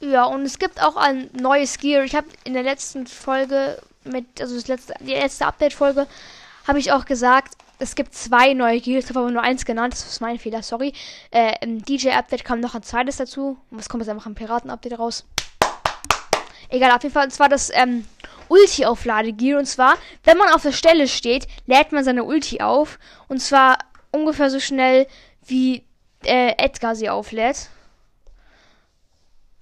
Ja, 0.00 0.24
und 0.24 0.42
es 0.42 0.58
gibt 0.58 0.82
auch 0.82 0.96
ein 0.96 1.30
neues 1.32 1.78
Gear. 1.78 2.04
Ich 2.04 2.14
habe 2.14 2.26
in 2.44 2.54
der 2.54 2.62
letzten 2.62 3.06
Folge 3.06 3.80
mit, 4.04 4.40
also 4.40 4.54
das 4.54 4.68
letzte, 4.68 4.94
die 5.00 5.14
letzte 5.14 5.46
Update-Folge, 5.46 6.06
habe 6.66 6.78
ich 6.78 6.92
auch 6.92 7.04
gesagt, 7.04 7.56
es 7.78 7.94
gibt 7.94 8.14
zwei 8.14 8.54
neue 8.54 8.80
Gears. 8.80 9.04
Ich 9.04 9.10
habe 9.10 9.20
aber 9.20 9.30
nur 9.30 9.42
eins 9.42 9.64
genannt. 9.64 9.92
Das 9.92 10.06
ist 10.06 10.20
mein 10.20 10.38
Fehler, 10.38 10.62
sorry. 10.62 10.92
Äh, 11.30 11.54
Im 11.60 11.82
DJ-Update 11.84 12.44
kam 12.44 12.60
noch 12.60 12.74
ein 12.74 12.82
zweites 12.82 13.16
dazu. 13.16 13.58
Es 13.78 13.88
kommt 13.88 14.02
jetzt 14.02 14.10
einfach 14.10 14.26
ein 14.26 14.34
Piraten-Update 14.34 14.98
raus. 14.98 15.24
Egal, 16.68 16.90
auf 16.92 17.02
jeden 17.02 17.12
Fall. 17.12 17.24
Und 17.24 17.32
zwar 17.32 17.48
das 17.48 17.70
ähm, 17.72 18.06
Ulti-Aufladegear. 18.48 19.58
Und 19.58 19.66
zwar, 19.66 19.94
wenn 20.24 20.38
man 20.38 20.52
auf 20.52 20.62
der 20.62 20.72
Stelle 20.72 21.08
steht, 21.08 21.46
lädt 21.66 21.92
man 21.92 22.04
seine 22.04 22.24
Ulti 22.24 22.60
auf. 22.60 22.98
Und 23.28 23.40
zwar 23.40 23.78
ungefähr 24.10 24.50
so 24.50 24.60
schnell, 24.60 25.06
wie 25.46 25.84
äh, 26.24 26.54
Edgar 26.58 26.94
sie 26.94 27.08
auflädt. 27.08 27.68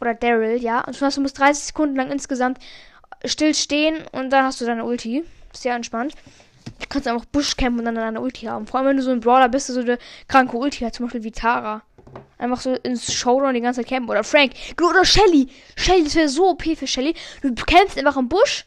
Oder 0.01 0.15
Daryl, 0.15 0.57
ja. 0.57 0.81
Und 0.85 0.95
zwar, 0.95 1.11
du 1.11 1.21
musst 1.21 1.39
30 1.39 1.65
Sekunden 1.65 1.97
lang 1.97 2.11
insgesamt 2.11 2.59
still 3.25 3.55
stehen 3.55 3.97
und 4.13 4.31
dann 4.31 4.45
hast 4.45 4.61
du 4.61 4.67
deine 4.67 4.85
Ulti. 4.85 5.25
Sehr 5.53 5.75
entspannt. 5.75 6.15
Du 6.81 6.87
kannst 6.89 7.07
einfach 7.09 7.25
Buschcampen 7.27 7.79
und 7.79 7.85
dann 7.85 7.95
deine 7.95 8.21
Ulti 8.21 8.47
haben. 8.47 8.67
Vor 8.67 8.81
allem, 8.81 8.89
wenn 8.89 8.97
du 8.97 9.03
so 9.03 9.11
ein 9.11 9.21
Brawler 9.21 9.49
bist, 9.49 9.69
der 9.69 9.75
so 9.75 9.81
eine 9.81 9.99
kranke 10.29 10.57
Ulti 10.57 10.85
hat, 10.85 10.95
zum 10.95 11.07
Beispiel 11.07 11.25
wie 11.25 11.33
Tara. 11.33 11.83
Einfach 12.39 12.61
so 12.61 12.75
ins 12.75 13.13
Showdown 13.13 13.55
die 13.55 13.61
ganze 13.61 13.81
Zeit 13.81 13.89
campen. 13.89 14.11
Oder 14.11 14.25
Frank. 14.25 14.53
Oder 14.81 15.05
Shelly. 15.05 15.49
Shelly, 15.77 16.05
das 16.05 16.15
wäre 16.15 16.29
so 16.29 16.51
OP 16.51 16.63
für 16.77 16.87
Shelly. 16.87 17.15
Du 17.43 17.55
kämpfst 17.55 17.99
einfach 17.99 18.17
im 18.17 18.29
Busch. 18.29 18.67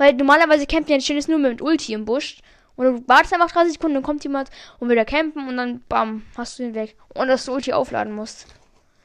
Weil 0.00 0.14
normalerweise 0.14 0.66
campen 0.66 0.92
ja 0.92 0.96
die 0.96 1.04
Shellys 1.04 1.28
nur 1.28 1.38
mit 1.38 1.60
Ulti 1.60 1.92
im 1.92 2.06
Busch. 2.06 2.38
Und 2.74 2.86
du 2.86 3.04
wartest 3.06 3.34
einfach 3.34 3.50
30 3.50 3.74
Sekunden, 3.74 3.96
dann 3.96 4.02
kommt 4.02 4.24
jemand 4.24 4.48
und 4.78 4.88
will 4.88 4.96
da 4.96 5.04
campen 5.04 5.46
und 5.46 5.58
dann 5.58 5.82
bam, 5.90 6.22
hast 6.38 6.58
du 6.58 6.62
ihn 6.62 6.74
weg. 6.74 6.96
Und 7.12 7.28
dass 7.28 7.44
du 7.44 7.52
Ulti 7.52 7.74
aufladen 7.74 8.14
musst. 8.14 8.46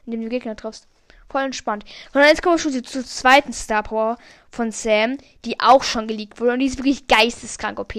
Indem 0.06 0.22
du 0.22 0.30
Gegner 0.30 0.56
triffst. 0.56 0.88
Voll 1.28 1.42
entspannt. 1.42 1.84
Und 2.14 2.22
jetzt 2.22 2.42
kommen 2.42 2.54
wir 2.54 2.58
schon 2.58 2.82
zur 2.82 3.04
zweiten 3.04 3.52
Star 3.52 3.82
Power 3.82 4.16
von 4.50 4.72
Sam, 4.72 5.18
die 5.44 5.60
auch 5.60 5.82
schon 5.82 6.08
geleakt 6.08 6.40
wurde. 6.40 6.54
Und 6.54 6.60
die 6.60 6.66
ist 6.66 6.78
wirklich 6.78 7.06
geisteskrank 7.06 7.78
OP. 7.78 7.94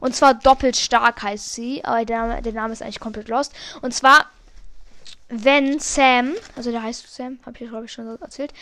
Und 0.00 0.14
zwar 0.14 0.34
doppelt 0.34 0.76
stark 0.76 1.22
heißt 1.22 1.54
sie. 1.54 1.82
Aber 1.86 2.04
der 2.04 2.18
Name, 2.18 2.42
der 2.42 2.52
Name 2.52 2.74
ist 2.74 2.82
eigentlich 2.82 3.00
komplett 3.00 3.28
lost. 3.28 3.54
Und 3.80 3.94
zwar, 3.94 4.26
wenn 5.30 5.80
Sam, 5.80 6.34
also 6.54 6.70
der 6.70 6.82
heißt 6.82 7.14
Sam, 7.14 7.38
habe 7.46 7.56
ich 7.58 7.70
glaube 7.70 7.86
ich 7.86 7.92
schon 7.92 8.08
erzählt, 8.20 8.52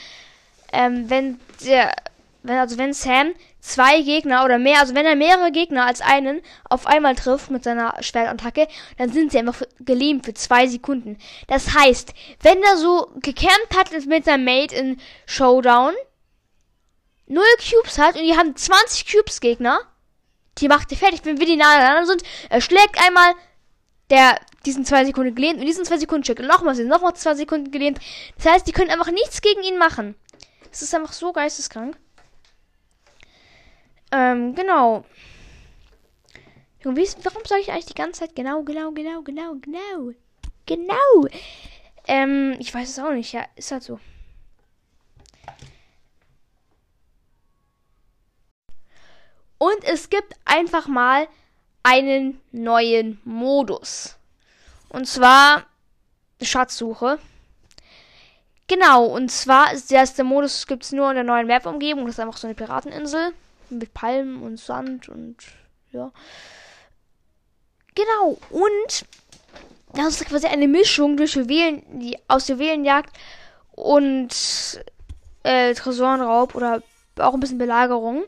ähm, 0.73 1.11
wenn 1.11 1.41
der 1.65 1.93
wenn, 2.43 2.59
also 2.59 2.79
wenn 2.79 2.93
Sam 2.93 3.35
zwei 3.61 4.01
Gegner 4.03 4.45
oder 4.45 4.59
mehr, 4.59 4.81
also 4.81 4.95
wenn 4.95 5.07
er 5.07 5.17
mehrere 5.17 5.53
Gegner 5.53 5.87
als 5.87 6.01
einen 6.01 6.41
auf 6.69 6.87
einmal 6.87 7.15
trifft 7.15 7.51
mit 7.51 7.65
seiner 7.65 7.95
Schwertattacke, 8.01 8.69
dann 8.99 9.13
sind 9.13 9.33
sie 9.33 9.39
einfach 9.39 9.63
gelähmt 9.81 10.25
für 10.25 10.35
zwei 10.35 10.67
Sekunden. 10.67 11.19
Das 11.49 11.75
heißt, 11.75 12.15
wenn 12.43 12.63
er 12.63 12.77
so 12.77 13.11
gecampt 13.17 13.77
hat 13.77 13.93
mit 14.07 14.25
seinem 14.25 14.45
Mate 14.45 14.75
in 14.75 15.01
Showdown, 15.27 15.93
null 17.27 17.45
Cubes 17.59 17.99
hat 17.99 18.17
und 18.17 18.25
die 18.25 18.37
haben 18.37 18.57
20 18.57 19.07
Cubes 19.11 19.41
Gegner, 19.41 19.81
die 20.59 20.69
macht 20.69 20.91
er 20.91 20.99
fertig, 20.99 21.21
wenn 21.25 21.39
wir 21.39 21.47
die 21.47 21.57
nahe 21.57 21.77
aneinander 21.77 22.07
sind, 22.07 22.23
er 22.49 22.61
schlägt 22.61 22.99
einmal, 23.07 23.35
der 24.11 24.39
diesen 24.67 24.85
zwei 24.85 25.05
Sekunden 25.05 25.35
gelähmt 25.35 25.61
und 25.61 25.67
diesen 25.67 25.85
zwei 25.85 25.99
Sekunden 25.99 26.25
schlägt 26.25 26.41
nochmal, 26.41 26.75
sind 26.75 26.89
nochmal 26.89 27.15
zwei 27.15 27.35
Sekunden 27.35 27.71
gelähmt. 27.71 28.01
Das 28.37 28.53
heißt, 28.53 28.67
die 28.67 28.73
können 28.73 28.91
einfach 28.91 29.11
nichts 29.11 29.41
gegen 29.41 29.63
ihn 29.63 29.79
machen. 29.79 30.17
Es 30.73 30.83
ist 30.83 30.95
einfach 30.95 31.13
so 31.13 31.33
geisteskrank. 31.33 31.97
Ähm, 34.13 34.55
genau. 34.55 35.05
warum 36.83 37.45
sage 37.45 37.61
ich 37.61 37.71
eigentlich 37.71 37.87
die 37.87 37.95
ganze 37.95 38.21
Zeit 38.21 38.35
genau, 38.35 38.63
genau, 38.63 38.91
genau, 38.93 39.23
genau, 39.23 39.55
genau? 39.61 40.13
Genau. 40.67 41.27
Ähm, 42.07 42.57
ich 42.59 42.73
weiß 42.73 42.89
es 42.89 42.99
auch 42.99 43.13
nicht. 43.13 43.33
Ja, 43.33 43.45
ist 43.57 43.71
halt 43.71 43.83
so. 43.83 43.99
Und 49.59 49.85
es 49.85 50.09
gibt 50.09 50.35
einfach 50.45 50.89
mal 50.89 51.29
einen 51.83 52.41
neuen 52.51 53.21
Modus. 53.25 54.17
Und 54.89 55.07
zwar 55.07 55.67
Schatzsuche. 56.41 57.19
Genau, 58.69 59.05
und 59.05 59.31
zwar 59.31 59.73
ist 59.73 59.91
der 59.91 59.99
erste 59.99 60.25
Modus 60.25 60.67
gibt 60.67 60.85
es 60.85 60.93
nur 60.93 61.11
in 61.11 61.17
der 61.17 61.25
neuen 61.25 61.47
Map-Umgebung. 61.47 62.07
Das 62.07 62.15
ist 62.15 62.21
einfach 62.21 62.39
so 62.39 62.47
eine 62.47 62.55
Pirateninsel 62.55 63.35
mit 63.71 63.95
Palmen 63.95 64.43
und 64.43 64.59
Sand 64.59 65.09
und 65.09 65.37
ja. 65.93 66.13
Genau, 67.95 68.39
und 68.51 69.05
das 69.95 70.21
ist 70.21 70.29
quasi 70.29 70.47
eine 70.47 70.69
Mischung 70.69 71.17
durch 71.17 71.35
Juwelen, 71.35 71.83
die 72.01 72.17
aus 72.29 72.49
Juwelenjagd 72.49 73.17
und 73.73 74.31
äh, 75.43 75.75
Tresorenraub 75.75 76.55
oder 76.55 76.83
auch 77.19 77.35
ein 77.35 77.41
bisschen 77.41 77.59
Belagerung. 77.59 78.25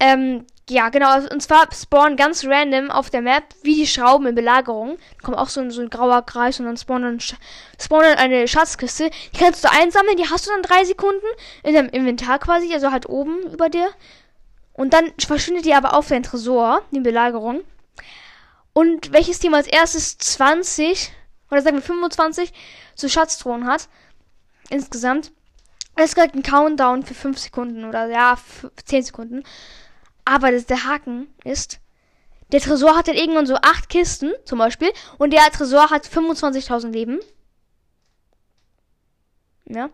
Ähm, 0.00 0.46
ja, 0.68 0.88
genau. 0.88 1.16
Und 1.30 1.42
zwar 1.42 1.68
spawnen 1.72 2.16
ganz 2.16 2.44
random 2.44 2.90
auf 2.90 3.10
der 3.10 3.20
Map, 3.20 3.44
wie 3.62 3.74
die 3.74 3.86
Schrauben 3.86 4.26
in 4.26 4.34
Belagerung. 4.34 4.96
Da 4.96 5.24
kommt 5.24 5.38
auch 5.38 5.48
so 5.48 5.60
ein, 5.60 5.70
so 5.70 5.82
ein 5.82 5.90
grauer 5.90 6.22
Kreis 6.22 6.58
und 6.60 6.66
dann 6.66 6.76
spawnen, 6.76 7.20
spawnen 7.20 8.16
eine 8.16 8.48
Schatzkiste. 8.48 9.10
Die 9.34 9.38
kannst 9.38 9.64
du 9.64 9.70
einsammeln, 9.70 10.16
die 10.16 10.28
hast 10.28 10.46
du 10.46 10.50
dann 10.50 10.62
drei 10.62 10.84
Sekunden 10.84 11.26
in 11.62 11.74
deinem 11.74 11.88
Inventar 11.90 12.38
quasi, 12.38 12.72
also 12.72 12.90
halt 12.90 13.08
oben 13.08 13.42
über 13.52 13.68
dir. 13.68 13.88
Und 14.72 14.92
dann 14.92 15.12
verschwindet 15.18 15.64
die 15.64 15.74
aber 15.74 15.94
auf 15.94 16.08
dein 16.08 16.22
Tresor, 16.22 16.82
die 16.90 17.00
Belagerung. 17.00 17.62
Und 18.72 19.12
welches 19.12 19.38
Team 19.38 19.54
als 19.54 19.66
erstes 19.66 20.16
20 20.18 21.12
oder 21.50 21.60
sagen 21.60 21.76
wir 21.76 21.82
25 21.82 22.52
so 22.94 23.08
Schatzthronen 23.08 23.66
hat, 23.66 23.88
insgesamt, 24.70 25.32
es 25.96 26.14
gibt 26.14 26.34
ein 26.34 26.42
Countdown 26.42 27.02
für 27.02 27.14
5 27.14 27.38
Sekunden 27.38 27.84
oder 27.84 28.08
ja, 28.08 28.38
10 28.84 29.02
Sekunden. 29.02 29.44
Aber 30.24 30.50
das, 30.50 30.64
der 30.64 30.84
Haken 30.84 31.28
ist, 31.44 31.78
der 32.52 32.60
Tresor 32.60 32.96
hat 32.96 33.08
dann 33.08 33.16
irgendwann 33.16 33.46
so 33.46 33.56
8 33.56 33.88
Kisten 33.90 34.32
zum 34.44 34.58
Beispiel 34.58 34.90
und 35.18 35.32
der 35.32 35.42
Tresor 35.50 35.90
hat 35.90 36.06
25.000 36.06 36.90
Leben. 36.90 37.20
Ja. 39.66 39.90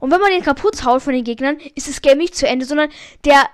Und 0.00 0.10
wenn 0.10 0.20
man 0.20 0.30
den 0.30 0.42
kaputt 0.42 0.84
haut 0.84 1.02
von 1.02 1.12
den 1.12 1.24
Gegnern, 1.24 1.58
ist 1.74 1.88
das 1.88 2.02
Game 2.02 2.18
nicht 2.18 2.34
zu 2.34 2.46
Ende, 2.46 2.64
sondern 2.64 2.90
der 3.24 3.48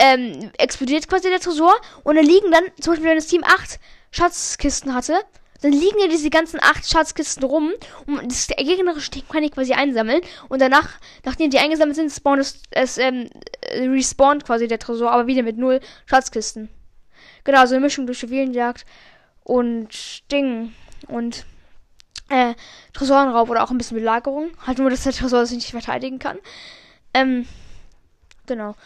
ähm, 0.00 0.50
explodiert 0.58 1.08
quasi 1.08 1.28
der 1.28 1.40
Tresor 1.40 1.74
und 2.02 2.16
dann 2.16 2.24
liegen 2.24 2.50
dann, 2.50 2.64
zum 2.80 2.92
Beispiel 2.92 3.10
wenn 3.10 3.18
das 3.18 3.26
Team 3.26 3.44
acht 3.44 3.78
Schatzkisten 4.10 4.94
hatte, 4.94 5.20
dann 5.62 5.72
liegen 5.72 6.00
ja 6.00 6.08
diese 6.08 6.30
ganzen 6.30 6.58
acht 6.60 6.90
Schatzkisten 6.90 7.44
rum 7.44 7.70
und 8.06 8.32
das, 8.32 8.48
gegnerische 8.48 9.10
Team 9.10 9.24
kann 9.30 9.42
die 9.42 9.50
quasi 9.50 9.74
einsammeln 9.74 10.22
und 10.48 10.60
danach, 10.60 10.88
nachdem 11.24 11.50
die 11.50 11.58
eingesammelt 11.58 11.96
sind, 11.96 12.10
spawnt 12.10 12.40
es, 12.40 12.62
es 12.70 12.98
ähm, 12.98 13.28
respawnt 13.72 14.44
quasi 14.44 14.68
der 14.68 14.78
Tresor, 14.78 15.12
aber 15.12 15.26
wieder 15.26 15.42
mit 15.42 15.58
null 15.58 15.80
Schatzkisten. 16.06 16.70
Genau, 17.44 17.64
so 17.66 17.74
eine 17.74 17.84
Mischung 17.84 18.06
durch 18.06 18.22
Juwelenjagd 18.22 18.86
und 19.44 20.30
Ding 20.30 20.74
und 21.08 21.44
äh, 22.30 22.54
Tresorenraub 22.92 23.50
oder 23.50 23.62
auch 23.62 23.70
ein 23.70 23.78
bisschen 23.78 23.98
Belagerung. 23.98 24.50
Halt 24.66 24.78
nur, 24.78 24.90
dass 24.90 25.04
der 25.04 25.12
Tresor 25.12 25.44
sich 25.46 25.56
nicht 25.56 25.70
verteidigen 25.70 26.18
kann. 26.18 26.38
Ähm, 27.12 27.46
genau. 28.46 28.76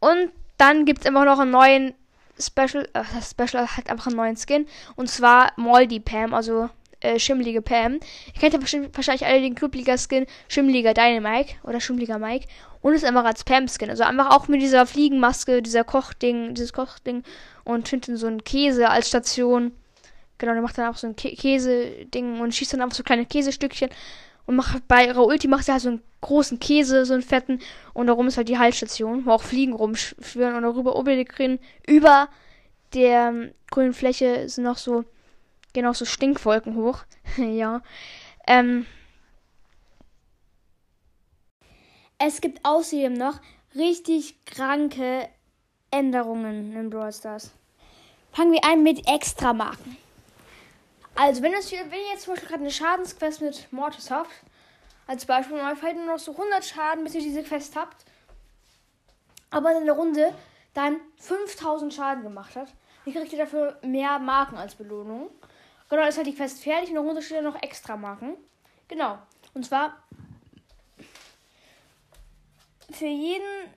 Und 0.00 0.30
dann 0.56 0.84
gibt 0.84 1.00
es 1.00 1.06
immer 1.06 1.24
noch 1.24 1.38
einen 1.38 1.50
neuen 1.50 1.94
Special, 2.38 2.88
äh, 2.92 3.02
das 3.14 3.30
Special 3.30 3.66
hat 3.76 3.90
einfach 3.90 4.06
einen 4.06 4.16
neuen 4.16 4.36
Skin. 4.36 4.66
Und 4.96 5.08
zwar 5.08 5.52
Moldy 5.56 6.00
Pam, 6.00 6.34
also 6.34 6.68
äh, 7.00 7.18
schimmlige 7.18 7.62
Pam. 7.62 7.94
Ihr 7.94 8.40
kennt 8.40 8.54
ja 8.54 8.60
wahrscheinlich 8.92 9.26
alle 9.26 9.40
den 9.40 9.54
Clubliga-Skin 9.54 10.26
Schimmliger 10.48 10.94
Dynamike 10.94 11.54
oder 11.62 11.80
Schimmliger 11.80 12.18
Mike. 12.18 12.46
Und 12.80 12.94
ist 12.94 13.04
einfach 13.04 13.24
als 13.24 13.44
Pam-Skin. 13.44 13.90
Also 13.90 14.04
einfach 14.04 14.30
auch 14.30 14.48
mit 14.48 14.62
dieser 14.62 14.86
Fliegenmaske, 14.86 15.62
dieser 15.62 15.84
Kochding, 15.84 16.54
dieses 16.54 16.72
Kochding 16.72 17.24
und 17.64 17.88
hinten 17.88 18.16
so 18.16 18.26
ein 18.26 18.44
Käse 18.44 18.88
als 18.88 19.08
Station. 19.08 19.72
Genau, 20.38 20.52
der 20.52 20.62
macht 20.62 20.78
dann 20.78 20.92
auch 20.92 20.96
so 20.96 21.08
ein 21.08 21.16
Kä 21.16 21.34
Käse-Ding 21.34 22.40
und 22.40 22.54
schießt 22.54 22.74
dann 22.74 22.82
einfach 22.82 22.96
so 22.96 23.02
kleine 23.02 23.26
Käsestückchen 23.26 23.90
und 24.48 24.56
macht 24.56 24.88
bei 24.88 25.06
ihrer 25.06 25.26
Ulti 25.26 25.46
macht 25.46 25.66
sie 25.66 25.72
halt 25.72 25.82
so 25.82 25.90
einen 25.90 26.02
großen 26.22 26.58
Käse, 26.58 27.04
so 27.04 27.12
einen 27.12 27.22
fetten 27.22 27.60
und 27.92 28.06
darum 28.06 28.26
ist 28.28 28.38
halt 28.38 28.48
die 28.48 28.58
Heilstation, 28.58 29.26
wo 29.26 29.32
auch 29.32 29.42
Fliegen 29.42 29.74
rumschwirren 29.74 30.56
und 30.56 30.62
darüber 30.62 30.96
oben 30.96 31.58
über 31.86 32.28
der 32.94 33.28
ähm, 33.28 33.50
grünen 33.70 33.92
Fläche 33.92 34.48
sind 34.48 34.64
noch 34.64 34.78
so 34.78 35.04
gehen 35.74 35.84
auch 35.84 35.94
so 35.94 36.06
Stinkwolken 36.06 36.76
hoch. 36.76 37.04
ja. 37.36 37.82
Ähm, 38.46 38.86
es 42.16 42.40
gibt 42.40 42.64
außerdem 42.64 43.12
noch 43.12 43.40
richtig 43.74 44.42
kranke 44.46 45.28
Änderungen 45.90 46.72
in 46.74 46.88
Brawl 46.88 47.12
Stars. 47.12 47.52
Fangen 48.32 48.52
wir 48.52 48.64
an 48.64 48.82
mit 48.82 49.06
Extramarken. 49.06 49.98
Also, 51.20 51.42
wenn, 51.42 51.52
es, 51.52 51.72
wenn 51.72 51.90
ihr 51.90 52.12
jetzt 52.12 52.22
zum 52.22 52.34
Beispiel 52.34 52.48
gerade 52.48 52.62
eine 52.62 52.70
Schadensquest 52.70 53.40
mit 53.40 53.72
Mortis 53.72 54.08
habt, 54.08 54.30
als 55.08 55.26
Beispiel, 55.26 55.56
mal 55.56 55.74
fällt 55.74 55.96
nur 55.96 56.06
noch 56.06 56.20
so 56.20 56.30
100 56.30 56.64
Schaden, 56.64 57.02
bis 57.02 57.16
ihr 57.16 57.20
diese 57.20 57.42
Quest 57.42 57.74
habt, 57.74 58.04
aber 59.50 59.76
in 59.76 59.84
der 59.84 59.96
Runde 59.96 60.32
dann 60.74 61.00
5000 61.16 61.92
Schaden 61.92 62.22
gemacht 62.22 62.54
hat, 62.54 62.68
dann 63.04 63.14
kriegt 63.14 63.32
ihr 63.32 63.38
dafür 63.40 63.80
mehr 63.82 64.20
Marken 64.20 64.56
als 64.58 64.76
Belohnung. 64.76 65.28
Genau, 65.90 66.06
ist 66.06 66.18
halt 66.18 66.28
die 66.28 66.36
Quest 66.36 66.62
fertig 66.62 66.82
und 66.82 66.88
in 66.90 66.94
der 66.94 67.02
Runde 67.02 67.20
steht 67.20 67.42
noch 67.42 67.60
extra 67.62 67.96
Marken. 67.96 68.36
Genau. 68.86 69.18
Und 69.54 69.66
zwar 69.66 69.96
für 72.92 73.06
jeden 73.06 73.74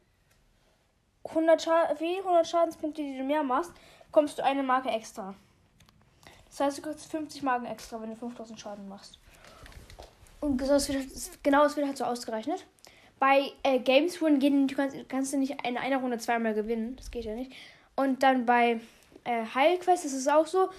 100, 1.23 1.59
Scha 1.59 1.95
für 1.95 2.05
jeden 2.05 2.23
100 2.23 2.47
Schadenspunkte, 2.47 3.01
die 3.01 3.17
du 3.17 3.23
mehr 3.23 3.41
machst, 3.41 3.71
kommst 4.11 4.37
du 4.37 4.43
eine 4.43 4.61
Marke 4.61 4.89
extra. 4.89 5.33
Das 6.51 6.59
heißt, 6.59 6.77
du 6.79 6.81
kriegst 6.81 7.09
50 7.09 7.43
Marken 7.43 7.65
extra, 7.65 8.01
wenn 8.01 8.09
du 8.09 8.15
5000 8.15 8.59
Schaden 8.59 8.87
machst. 8.89 9.17
Und 10.41 10.59
das 10.59 10.89
wird, 10.89 11.07
genau 11.43 11.63
das 11.63 11.77
wird 11.77 11.87
halt 11.87 11.97
so 11.97 12.03
ausgerechnet. 12.03 12.65
Bei 13.19 13.51
äh, 13.63 13.79
Games 13.79 14.21
Win 14.21 14.39
gehen, 14.39 14.67
du 14.67 14.75
kannst, 14.75 14.97
kannst, 15.07 15.31
du 15.31 15.37
nicht 15.37 15.65
in 15.65 15.77
einer 15.77 15.97
Runde 15.97 16.17
zweimal 16.17 16.53
gewinnen. 16.53 16.95
Das 16.97 17.09
geht 17.09 17.23
ja 17.23 17.35
nicht. 17.35 17.53
Und 17.95 18.23
dann 18.23 18.45
bei 18.45 18.81
äh, 19.23 19.45
Heilquest 19.53 20.03
ist 20.05 20.13
es 20.13 20.27
auch 20.27 20.47
so. 20.47 20.69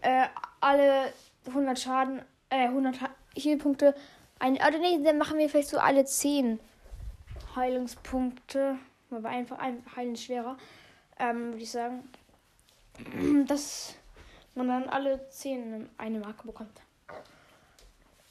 Äh, 0.00 0.26
alle 0.60 1.12
100 1.48 1.78
Schaden, 1.78 2.22
äh, 2.48 2.68
100 2.68 2.96
Heilpunkte. 3.36 3.94
Oder 4.42 4.78
nee, 4.78 5.02
dann 5.04 5.18
machen 5.18 5.36
wir 5.36 5.50
vielleicht 5.50 5.68
so 5.68 5.78
alle 5.78 6.04
10 6.04 6.60
Heilungspunkte. 7.56 8.78
Aber 9.10 9.28
einfach 9.28 9.58
ein 9.58 9.84
Heilen 9.96 10.16
schwerer. 10.16 10.56
Ähm, 11.18 11.52
würde 11.52 11.62
ich 11.62 11.70
sagen. 11.70 12.08
Das 13.46 13.96
man 14.66 14.82
dann 14.82 14.90
alle 14.90 15.28
10 15.28 15.88
eine 15.98 16.18
Marke 16.18 16.46
bekommt. 16.46 16.80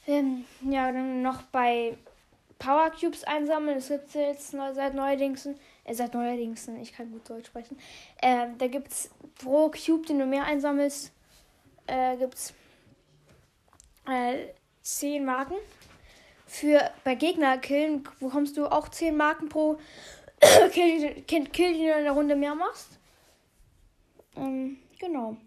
Ähm, 0.07 0.45
ja, 0.61 0.91
dann 0.91 1.21
noch 1.21 1.43
bei 1.43 1.97
Power 2.57 2.91
Cubes 2.91 3.23
einsammeln. 3.23 3.77
Es 3.77 3.89
gibt 3.89 4.13
jetzt 4.13 4.53
neu, 4.53 4.73
seit 4.73 4.93
neuerdings, 4.93 5.45
äh, 5.45 5.93
seit 5.93 6.13
neuerdings, 6.13 6.67
ich 6.67 6.93
kann 6.93 7.11
gut 7.11 7.29
Deutsch 7.29 7.47
sprechen. 7.47 7.77
Äh, 8.21 8.47
da 8.57 8.67
gibt 8.67 8.91
es 8.91 9.09
pro 9.35 9.69
Cube, 9.69 10.05
den 10.05 10.19
du 10.19 10.25
mehr 10.25 10.43
einsammelst, 10.43 11.11
äh, 11.87 12.17
gibt 12.17 12.35
es 12.35 12.53
äh, 14.07 14.47
10 14.81 15.25
Marken. 15.25 15.55
für 16.45 16.91
bei 17.03 17.15
Gegner 17.15 17.59
killen 17.59 18.03
bekommst 18.19 18.57
du 18.57 18.65
auch 18.65 18.89
10 18.89 19.15
Marken 19.15 19.49
pro 19.49 19.77
Kill, 20.71 21.21
Kill, 21.27 21.45
Kill, 21.47 21.73
die 21.73 21.85
du 21.85 21.97
in 21.97 22.03
der 22.03 22.13
Runde 22.13 22.35
mehr 22.35 22.55
machst. 22.55 22.97
Ähm, 24.35 24.79
genau. 24.99 25.37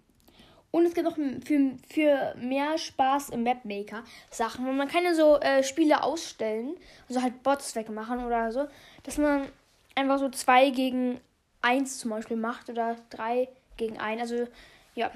Und 0.73 0.87
es 0.87 0.95
gibt 0.95 1.07
auch 1.07 1.17
für, 1.17 1.76
für 1.88 2.35
mehr 2.37 2.79
Spaß 2.79 3.29
im 3.29 3.45
Mapmaker 3.45 4.02
Sachen. 4.31 4.67
Und 4.67 4.79
man 4.79 4.88
kann 4.88 5.05
ja 5.05 5.14
so 5.14 5.38
äh, 5.38 5.62
Spiele 5.62 6.02
ausstellen, 6.02 6.75
also 7.09 7.23
halt 7.23 7.43
Bots 7.43 7.76
wegmachen 7.76 8.25
oder 8.25 8.50
so, 8.50 8.67
dass 9.02 9.19
man 9.19 9.49
einfach 9.95 10.19
so 10.19 10.31
2 10.31 10.71
gegen 10.71 11.21
1 11.61 11.99
zum 11.99 12.11
Beispiel 12.11 12.38
macht 12.38 12.71
oder 12.71 12.97
3 13.11 13.49
gegen 13.76 13.99
1. 13.99 14.23
Also 14.23 14.49
ja. 14.95 15.11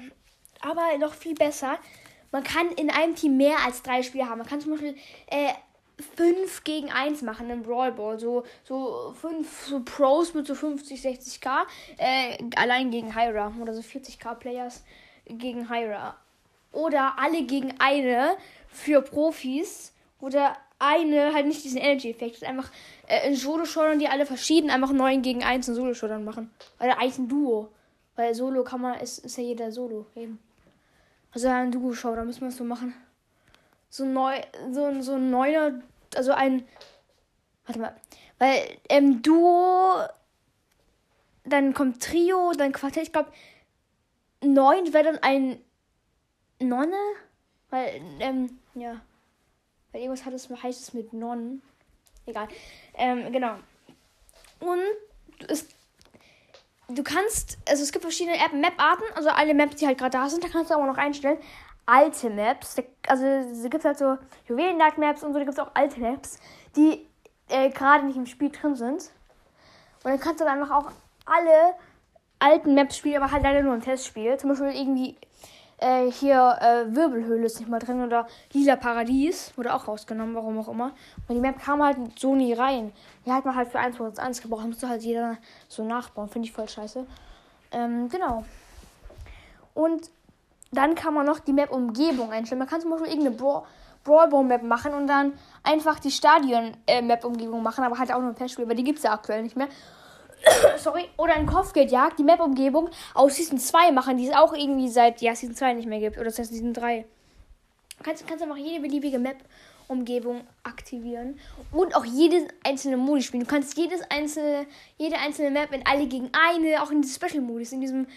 Aber 0.61 0.97
noch 0.99 1.13
viel 1.13 1.35
besser, 1.35 1.77
man 2.31 2.43
kann 2.43 2.69
in 2.71 2.89
einem 2.89 3.15
Team 3.15 3.37
mehr 3.37 3.57
als 3.65 3.81
drei 3.81 4.03
Spieler 4.03 4.29
haben. 4.29 4.39
Man 4.39 4.47
kann 4.47 4.61
zum 4.61 4.71
Beispiel 4.71 4.95
äh, 5.27 5.53
5 6.15 6.63
gegen 6.63 6.91
1 6.91 7.23
machen 7.23 7.49
im 7.49 7.63
Brawl 7.63 7.91
Ball. 7.91 8.19
So, 8.19 8.43
so 8.63 9.13
5 9.19 9.65
so 9.65 9.81
Pros 9.83 10.33
mit 10.35 10.45
so 10.45 10.53
50, 10.53 10.99
60k. 10.99 11.63
Äh, 11.97 12.37
allein 12.55 12.91
gegen 12.91 13.15
Hyra. 13.15 13.53
Oder 13.59 13.73
so 13.73 13.81
40k 13.81 14.35
Players 14.35 14.83
gegen 15.29 15.69
Hyra. 15.69 16.15
Oder 16.71 17.15
alle 17.17 17.43
gegen 17.43 17.73
eine 17.79 18.37
für 18.67 19.01
Profis. 19.01 19.93
Oder 20.19 20.57
eine 20.79 21.33
halt 21.33 21.47
nicht 21.47 21.63
diesen 21.63 21.79
Energy-Effekt. 21.79 22.43
Einfach 22.43 22.71
äh, 23.07 23.27
in 23.27 23.35
Solo-Showdown, 23.35 23.99
die 23.99 24.07
alle 24.07 24.25
verschieden 24.25 24.69
einfach 24.69 24.91
9 24.91 25.21
gegen 25.21 25.43
1 25.43 25.67
in 25.67 25.75
Solo-Showdown 25.75 26.23
machen. 26.23 26.51
Oder 26.79 26.99
eigentlich 26.99 27.17
ein 27.17 27.29
Duo. 27.29 27.69
Weil 28.15 28.33
Solo 28.33 28.63
kann 28.63 28.81
man, 28.81 28.99
ist, 28.99 29.19
ist 29.19 29.37
ja 29.37 29.43
jeder 29.43 29.71
Solo 29.71 30.07
eben. 30.15 30.39
Also 31.31 31.49
ein 31.49 31.71
Duo-Show, 31.71 32.15
da 32.15 32.23
müssen 32.23 32.41
wir 32.41 32.47
es 32.47 32.57
so 32.57 32.63
machen 32.63 32.93
so 33.89 34.05
neu, 34.05 34.41
so, 34.71 35.01
so 35.01 35.13
ein 35.13 35.29
neuer, 35.29 35.81
also 36.15 36.31
ein, 36.31 36.65
warte 37.65 37.79
mal, 37.79 37.95
weil 38.39 38.77
ähm, 38.89 39.21
Duo, 39.21 39.95
dann 41.45 41.73
kommt 41.73 42.03
Trio, 42.03 42.51
dann 42.57 42.71
Quartett, 42.71 43.03
ich 43.03 43.11
glaube, 43.11 43.31
neun 44.43 44.93
wäre 44.93 45.03
dann 45.03 45.19
ein 45.19 45.61
Nonne, 46.59 46.97
weil, 47.69 48.01
ähm, 48.19 48.59
ja, 48.75 48.99
weil 49.91 50.01
irgendwas 50.01 50.25
hat 50.25 50.33
es, 50.33 50.49
heißt 50.49 50.81
es 50.81 50.93
mit 50.93 51.13
Nonnen, 51.13 51.61
egal, 52.25 52.47
ähm, 52.95 53.31
genau. 53.31 53.55
Und 54.59 54.81
es 55.47 55.67
du 56.89 57.03
kannst, 57.03 57.57
also 57.67 57.83
es 57.83 57.91
gibt 57.91 58.03
verschiedene 58.03 58.37
Map-Arten, 58.53 59.03
also 59.15 59.29
alle 59.29 59.53
Maps, 59.53 59.75
die 59.75 59.85
halt 59.85 59.97
gerade 59.97 60.17
da 60.17 60.29
sind, 60.29 60.43
da 60.43 60.47
kannst 60.47 60.71
du 60.71 60.75
aber 60.75 60.87
noch 60.87 60.97
einstellen 60.97 61.37
alte 61.87 62.29
Maps. 62.29 62.75
Also 63.07 63.25
es 63.25 63.67
gibt 63.69 63.83
halt 63.83 63.97
so 63.97 64.17
Juwelenjagd-Maps 64.47 65.23
und 65.23 65.33
so, 65.33 65.39
da 65.39 65.45
gibt 65.45 65.57
es 65.57 65.63
auch 65.63 65.71
alte 65.73 65.99
Maps, 65.99 66.39
die 66.75 67.07
äh, 67.49 67.69
gerade 67.71 68.05
nicht 68.05 68.17
im 68.17 68.27
Spiel 68.27 68.51
drin 68.51 68.75
sind. 68.75 69.09
Und 70.03 70.11
dann 70.11 70.19
kannst 70.19 70.41
du 70.41 70.45
dann 70.45 70.61
einfach 70.61 70.75
auch 70.75 70.91
alle 71.25 71.73
alten 72.39 72.75
Maps 72.75 72.97
spielen, 72.97 73.21
aber 73.21 73.31
halt 73.31 73.43
leider 73.43 73.61
nur 73.61 73.73
im 73.73 73.81
Testspiel. 73.81 74.37
Zum 74.37 74.49
Beispiel 74.49 74.69
irgendwie 74.69 75.15
äh, 75.79 76.11
hier 76.11 76.57
äh, 76.59 76.95
Wirbelhöhle 76.95 77.45
ist 77.45 77.59
nicht 77.59 77.69
mal 77.69 77.79
drin 77.79 78.03
oder 78.03 78.27
Lila 78.53 78.75
Paradies 78.75 79.53
wurde 79.55 79.73
auch 79.73 79.87
rausgenommen, 79.87 80.33
warum 80.35 80.57
auch 80.59 80.67
immer. 80.67 80.91
Und 81.27 81.35
die 81.35 81.41
Map 81.41 81.59
kam 81.59 81.83
halt 81.83 81.97
so 82.17 82.35
nie 82.35 82.53
rein. 82.53 82.91
Die 83.25 83.31
hat 83.31 83.45
man 83.45 83.55
halt 83.55 83.69
für 83.69 83.79
1.1 83.79 84.41
gebraucht, 84.41 84.65
musste 84.65 84.89
halt 84.89 85.03
jeder 85.03 85.37
so 85.67 85.83
nachbauen. 85.85 86.29
Finde 86.29 86.47
ich 86.47 86.53
voll 86.53 86.67
scheiße. 86.67 87.05
Ähm, 87.71 88.09
genau. 88.09 88.43
Und 89.73 90.09
dann 90.71 90.95
kann 90.95 91.13
man 91.13 91.25
noch 91.25 91.39
die 91.39 91.53
Map-Umgebung 91.53 92.31
einstellen. 92.31 92.59
Man 92.59 92.67
kann 92.67 92.81
zum 92.81 92.89
Beispiel 92.89 93.09
irgendeine 93.09 93.35
Brawl, 93.35 93.63
Brawl 94.03 94.43
Map 94.43 94.63
machen 94.63 94.93
und 94.93 95.07
dann 95.07 95.33
einfach 95.63 95.99
die 95.99 96.11
Stadion-Map-Umgebung 96.11 97.61
machen, 97.61 97.83
aber 97.83 97.99
halt 97.99 98.11
auch 98.11 98.19
nur 98.19 98.29
ein 98.29 98.35
Testspiel, 98.35 98.67
weil 98.67 98.75
die 98.75 98.83
gibt 98.83 98.97
es 98.97 99.03
ja 99.03 99.13
aktuell 99.13 99.43
nicht 99.43 99.55
mehr. 99.55 99.67
Sorry. 100.77 101.05
Oder 101.17 101.35
ein 101.35 101.45
Kopfgeldjagd, 101.45 102.19
die 102.19 102.23
Map-Umgebung 102.23 102.89
aus 103.13 103.35
Season 103.35 103.57
2 103.57 103.91
machen, 103.91 104.17
die 104.17 104.27
es 104.27 104.35
auch 104.35 104.53
irgendwie 104.53 104.89
seit 104.89 105.21
ja, 105.21 105.35
Season 105.35 105.55
2 105.55 105.73
nicht 105.73 105.87
mehr 105.87 105.99
gibt. 105.99 106.17
Oder 106.17 106.25
das 106.25 106.35
Season 106.35 106.73
3. 106.73 107.05
Du 107.97 108.03
kannst, 108.03 108.27
kannst 108.27 108.43
einfach 108.43 108.57
jede 108.57 108.81
beliebige 108.81 109.19
Map-Umgebung 109.19 110.41
aktivieren. 110.63 111.39
Und 111.71 111.95
auch 111.95 112.05
jedes 112.05 112.43
einzelne 112.63 112.97
Modi 112.97 113.23
spielen. 113.23 113.43
Du 113.43 113.49
kannst 113.49 113.77
jedes 113.77 114.01
einzelne, 114.09 114.67
jede 114.97 115.17
einzelne 115.17 115.51
Map 115.51 115.73
in 115.73 115.85
alle 115.85 116.07
gegen 116.07 116.29
eine, 116.33 116.81
auch 116.83 116.91
in 116.91 117.01
diesem 117.01 117.15
Special-Modus, 117.15 117.71
in 117.71 117.81
diesem 117.81 118.07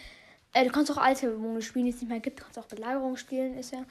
äh, 0.53 0.65
du 0.65 0.71
kannst 0.71 0.91
auch 0.91 0.99
alte 0.99 1.31
Bewohner 1.31 1.63
spielen, 1.63 1.87
die 1.87 1.93
es 1.93 2.01
nicht 2.01 2.11
mehr 2.11 2.21
gibt. 2.21 2.41
Du 2.41 2.45
kannst 2.45 2.59
auch 2.59 2.67
Belagerung 2.67 3.17
spielen, 3.17 3.57
ist 3.57 3.73
ja 3.73 3.85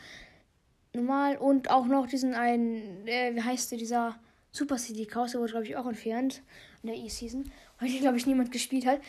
normal. 0.94 1.38
Und 1.38 1.72
auch 1.72 1.86
noch 1.86 2.08
diesen 2.08 2.34
einen, 2.34 3.08
äh, 3.08 3.36
wie 3.36 3.42
heißt 3.42 3.72
der, 3.72 3.78
dieser 3.78 4.16
Super 4.52 4.78
City 4.78 5.06
Chaos, 5.06 5.36
wurde, 5.36 5.52
glaube 5.52 5.66
ich, 5.66 5.76
auch 5.76 5.86
entfernt 5.86 6.42
in 6.84 6.90
der 6.90 6.98
E-Season. 6.98 7.52
Weil 7.80 7.90
die, 7.90 8.00
glaube 8.00 8.18
ich, 8.18 8.26
niemand 8.26 8.52
gespielt 8.52 8.86
hat. 8.86 9.00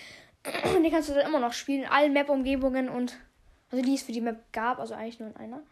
Und 0.75 0.83
den 0.83 0.91
kannst 0.91 1.09
du 1.09 1.15
dann 1.15 1.27
immer 1.27 1.41
noch 1.41 1.53
spielen 1.53 1.83
in 1.83 1.89
allen 1.89 2.13
Map-Umgebungen 2.13 2.89
und. 2.89 3.19
Also 3.71 3.85
die 3.85 3.95
es 3.95 4.03
für 4.03 4.11
die 4.11 4.21
Map 4.21 4.53
gab, 4.53 4.81
also 4.81 4.95
eigentlich 4.95 5.21
nur 5.21 5.29
in 5.29 5.37
einer. 5.37 5.63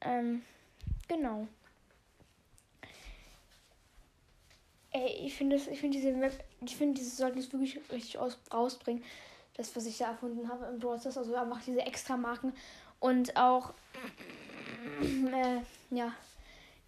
Ähm, 0.00 0.42
genau. 1.06 1.46
Ey, 4.90 5.26
ich 5.26 5.34
finde 5.34 5.56
ich 5.56 5.80
diese 5.80 6.12
Map, 6.12 6.32
ich 6.64 6.76
finde, 6.76 6.94
diese 6.94 7.14
sollten 7.14 7.38
es 7.38 7.52
wirklich 7.52 7.78
richtig 7.90 8.16
aus, 8.16 8.38
rausbringen 8.52 9.02
das, 9.54 9.74
was 9.76 9.86
ich 9.86 9.98
da 9.98 10.10
erfunden 10.10 10.48
habe 10.48 10.66
im 10.66 10.78
Stars. 10.78 11.16
Also 11.16 11.34
einfach 11.34 11.62
diese 11.62 11.80
extra 11.80 12.16
Marken 12.16 12.52
und 13.00 13.36
auch 13.36 13.72
äh, 15.02 15.60
ja, 15.90 16.12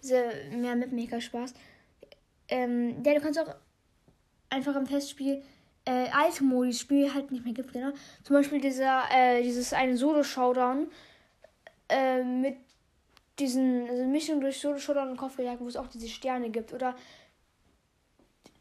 diese 0.07 0.33
mehr 0.53 0.77
mit 0.77 0.93
mega 0.93 1.21
Spaß. 1.21 1.55
Ähm, 2.49 3.03
ja, 3.05 3.15
du 3.15 3.21
kannst 3.21 3.39
auch 3.39 3.55
einfach 4.51 4.77
im 4.77 4.87
Testspiel 4.87 5.43
äh, 5.85 6.09
alte 6.11 6.45
Modi 6.45 6.73
spielen, 6.73 7.13
halt 7.13 7.31
nicht 7.31 7.45
mehr 7.45 7.55
gibt, 7.55 7.73
genau. 7.73 7.91
Zum 8.23 8.37
Beispiel 8.37 8.61
dieser, 8.61 9.05
äh, 9.13 9.43
dieses 9.43 9.73
eine 9.73 9.97
Solo-Showdown 9.97 10.89
äh, 11.89 12.23
mit 12.23 12.57
diesen, 13.39 13.89
also 13.89 14.05
Mischung 14.05 14.41
durch 14.41 14.59
Solo-Showdown 14.61 15.11
und 15.11 15.17
Kopfgeldjagd, 15.17 15.61
wo 15.61 15.69
es 15.69 15.77
auch 15.77 15.89
diese 15.89 16.09
Sterne 16.09 16.51
gibt. 16.51 16.73
Oder, 16.73 16.95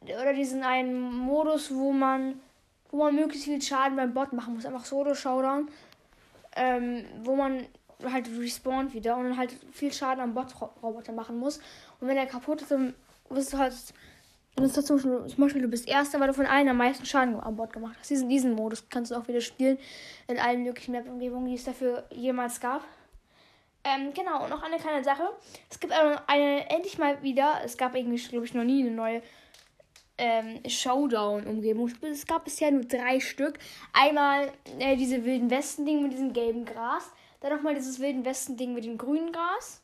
oder 0.02 0.34
diesen 0.34 0.64
einen 0.64 1.02
Modus, 1.02 1.74
wo 1.74 1.92
man 1.92 2.40
wo 2.96 3.04
man 3.04 3.16
möglichst 3.16 3.46
viel 3.46 3.62
Schaden 3.62 3.98
beim 3.98 4.14
Bot 4.14 4.34
machen 4.34 4.54
muss. 4.54 4.66
Einfach 4.66 4.86
Solo-Showdown, 4.86 5.70
ähm, 6.56 7.06
wo 7.24 7.36
man 7.36 7.66
halt 8.12 8.30
respawnt 8.40 8.94
wieder 8.94 9.18
und 9.18 9.38
halt 9.38 9.56
viel 9.72 9.92
Schaden 9.92 10.22
am 10.22 10.34
Bot-Roboter 10.34 11.14
machen 11.14 11.38
muss. 11.38 11.58
Und 12.00 12.08
wenn 12.08 12.18
er 12.18 12.26
kaputt 12.26 12.62
ist, 12.62 12.72
dann 12.72 12.94
wirst 13.30 13.54
du 13.54 13.58
halt. 13.58 13.74
Dann 14.56 14.66
ist 14.66 14.78
das 14.78 14.86
zum 14.86 15.26
Beispiel, 15.38 15.62
du 15.62 15.68
bist 15.68 15.86
Erster, 15.86 16.18
weil 16.22 16.28
du 16.28 16.34
von 16.34 16.46
allen 16.46 16.70
am 16.70 16.78
meisten 16.78 17.06
Schaden 17.06 17.38
am 17.42 17.58
Bot 17.58 17.74
gemacht 17.74 17.98
hast. 18.00 18.10
Diesen, 18.10 18.30
diesen 18.30 18.54
Modus 18.54 18.88
kannst 18.90 19.12
du 19.12 19.16
auch 19.16 19.28
wieder 19.28 19.42
spielen 19.42 19.78
in 20.30 20.40
allen 20.40 20.64
möglichen 20.64 20.94
Map-Umgebungen, 20.94 21.48
die 21.48 21.56
es 21.56 21.66
dafür 21.66 22.06
jemals 22.10 22.62
gab. 22.62 22.82
Ähm, 23.84 24.14
genau, 24.14 24.44
und 24.44 24.50
noch 24.50 24.64
eine 24.64 24.78
kleine 24.78 25.04
Sache. 25.04 25.24
Es 25.70 25.80
gibt 25.80 25.92
eine, 25.92 26.28
eine 26.30 26.70
endlich 26.70 26.98
mal 26.98 27.22
wieder, 27.22 27.60
es 27.66 27.78
gab 27.78 27.96
irgendwie, 27.96 28.16
glaube 28.16 28.46
ich, 28.46 28.54
noch 28.54 28.64
nie 28.64 28.82
eine 28.82 28.96
neue 28.96 29.22
ähm, 30.18 30.60
Showdown-Umgebung. 30.68 31.92
Es 32.02 32.26
gab 32.26 32.46
bisher 32.46 32.72
nur 32.72 32.84
drei 32.84 33.20
Stück. 33.20 33.60
Einmal 33.94 34.52
äh, 34.80 34.96
diese 34.96 35.24
Wilden 35.26 35.50
Westen-Ding 35.50 36.02
mit 36.04 36.14
diesem 36.14 36.34
gelben 36.34 36.66
Gras. 36.66 37.12
Dann 37.46 37.58
nochmal 37.58 37.76
dieses 37.76 38.00
Wilden 38.00 38.26
Westen-Ding 38.26 38.74
mit 38.74 38.86
dem 38.86 38.98
grünen 38.98 39.32
Gras. 39.32 39.80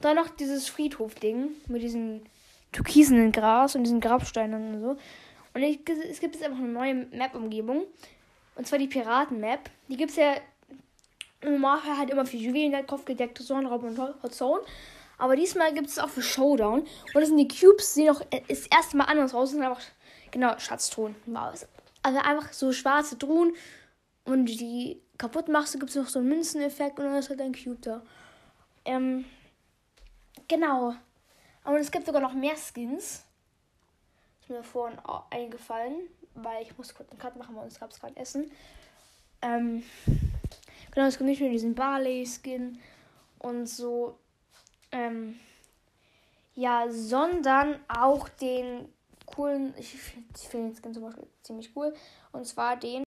Dann 0.00 0.16
noch 0.16 0.30
dieses 0.30 0.66
Friedhof-Ding 0.66 1.50
mit 1.66 1.82
diesem 1.82 2.22
türkisenen 2.72 3.32
Gras 3.32 3.74
und 3.74 3.84
diesen 3.84 4.00
Grabsteinen 4.00 4.74
und 4.76 4.80
so. 4.80 4.96
Und 5.52 5.62
ich, 5.62 5.80
es 6.10 6.20
gibt 6.20 6.34
jetzt 6.34 6.42
einfach 6.42 6.56
eine 6.56 6.68
neue 6.68 6.94
Map-Umgebung. 6.94 7.82
Und 8.56 8.66
zwar 8.66 8.78
die 8.78 8.86
Piraten-Map. 8.86 9.68
Die 9.88 9.98
gibt 9.98 10.12
es 10.12 10.16
ja 10.16 10.36
normal 11.42 11.80
halt 11.98 12.08
immer 12.08 12.24
für 12.24 12.38
Juwelen, 12.38 12.86
Kopfgedeckte 12.86 13.42
Sonnenraub 13.42 13.82
und 13.82 13.98
Hot 13.98 14.34
Zone. 14.34 14.62
Aber 15.18 15.36
diesmal 15.36 15.74
gibt 15.74 15.88
es 15.88 15.98
auch 15.98 16.08
für 16.08 16.22
Showdown. 16.22 16.80
Und 16.80 17.14
das 17.14 17.28
sind 17.28 17.36
die 17.36 17.48
Cubes, 17.48 17.92
die 17.92 18.04
noch 18.04 18.22
äh, 18.30 18.40
das 18.48 18.66
erste 18.68 18.96
Mal 18.96 19.04
anders 19.04 19.34
raus 19.34 19.50
sind. 19.50 19.62
Einfach, 19.62 19.82
genau, 20.30 20.58
Schatztruhen. 20.58 21.14
Also 22.02 22.20
einfach 22.20 22.54
so 22.54 22.72
schwarze 22.72 23.18
Truhen. 23.18 23.52
Und 24.24 24.46
die 24.46 25.03
kaputt 25.18 25.48
machst, 25.48 25.78
gibt 25.78 25.90
es 25.90 25.96
noch 25.96 26.08
so 26.08 26.18
einen 26.18 26.28
Münzeneffekt 26.28 26.98
und 26.98 27.06
dann 27.06 27.16
ist 27.16 27.30
halt 27.30 27.40
ein 27.40 27.54
Cube 27.54 27.80
da. 27.80 28.02
Ähm, 28.84 29.24
genau. 30.48 30.94
Und 31.64 31.76
es 31.76 31.90
gibt 31.90 32.06
sogar 32.06 32.20
noch 32.20 32.34
mehr 32.34 32.56
Skins. 32.56 33.24
Ist 34.40 34.50
mir 34.50 34.62
vorhin 34.62 34.98
eingefallen, 35.30 36.08
weil 36.34 36.62
ich 36.62 36.76
muss 36.76 36.94
kurz 36.94 37.10
einen 37.10 37.18
Cut 37.18 37.36
machen, 37.36 37.56
weil 37.56 37.64
uns 37.64 37.80
gab 37.80 37.90
es 37.90 38.00
gerade 38.00 38.16
Essen. 38.16 38.50
Ähm, 39.40 39.82
genau, 40.90 41.06
es 41.06 41.16
gibt 41.16 41.28
nicht 41.28 41.40
nur 41.40 41.50
diesen 41.50 41.74
Barley-Skin 41.74 42.78
und 43.38 43.66
so 43.66 44.18
ähm, 44.94 45.38
ja, 46.54 46.86
sondern 46.88 47.80
auch 47.88 48.28
den 48.28 48.88
coolen, 49.26 49.74
ich 49.76 49.90
finde 49.90 50.38
find 50.38 50.64
den 50.68 50.76
Skin 50.76 50.94
zum 50.94 51.02
Beispiel 51.02 51.26
ziemlich 51.42 51.70
cool, 51.74 51.94
und 52.32 52.46
zwar 52.46 52.76
den 52.76 53.03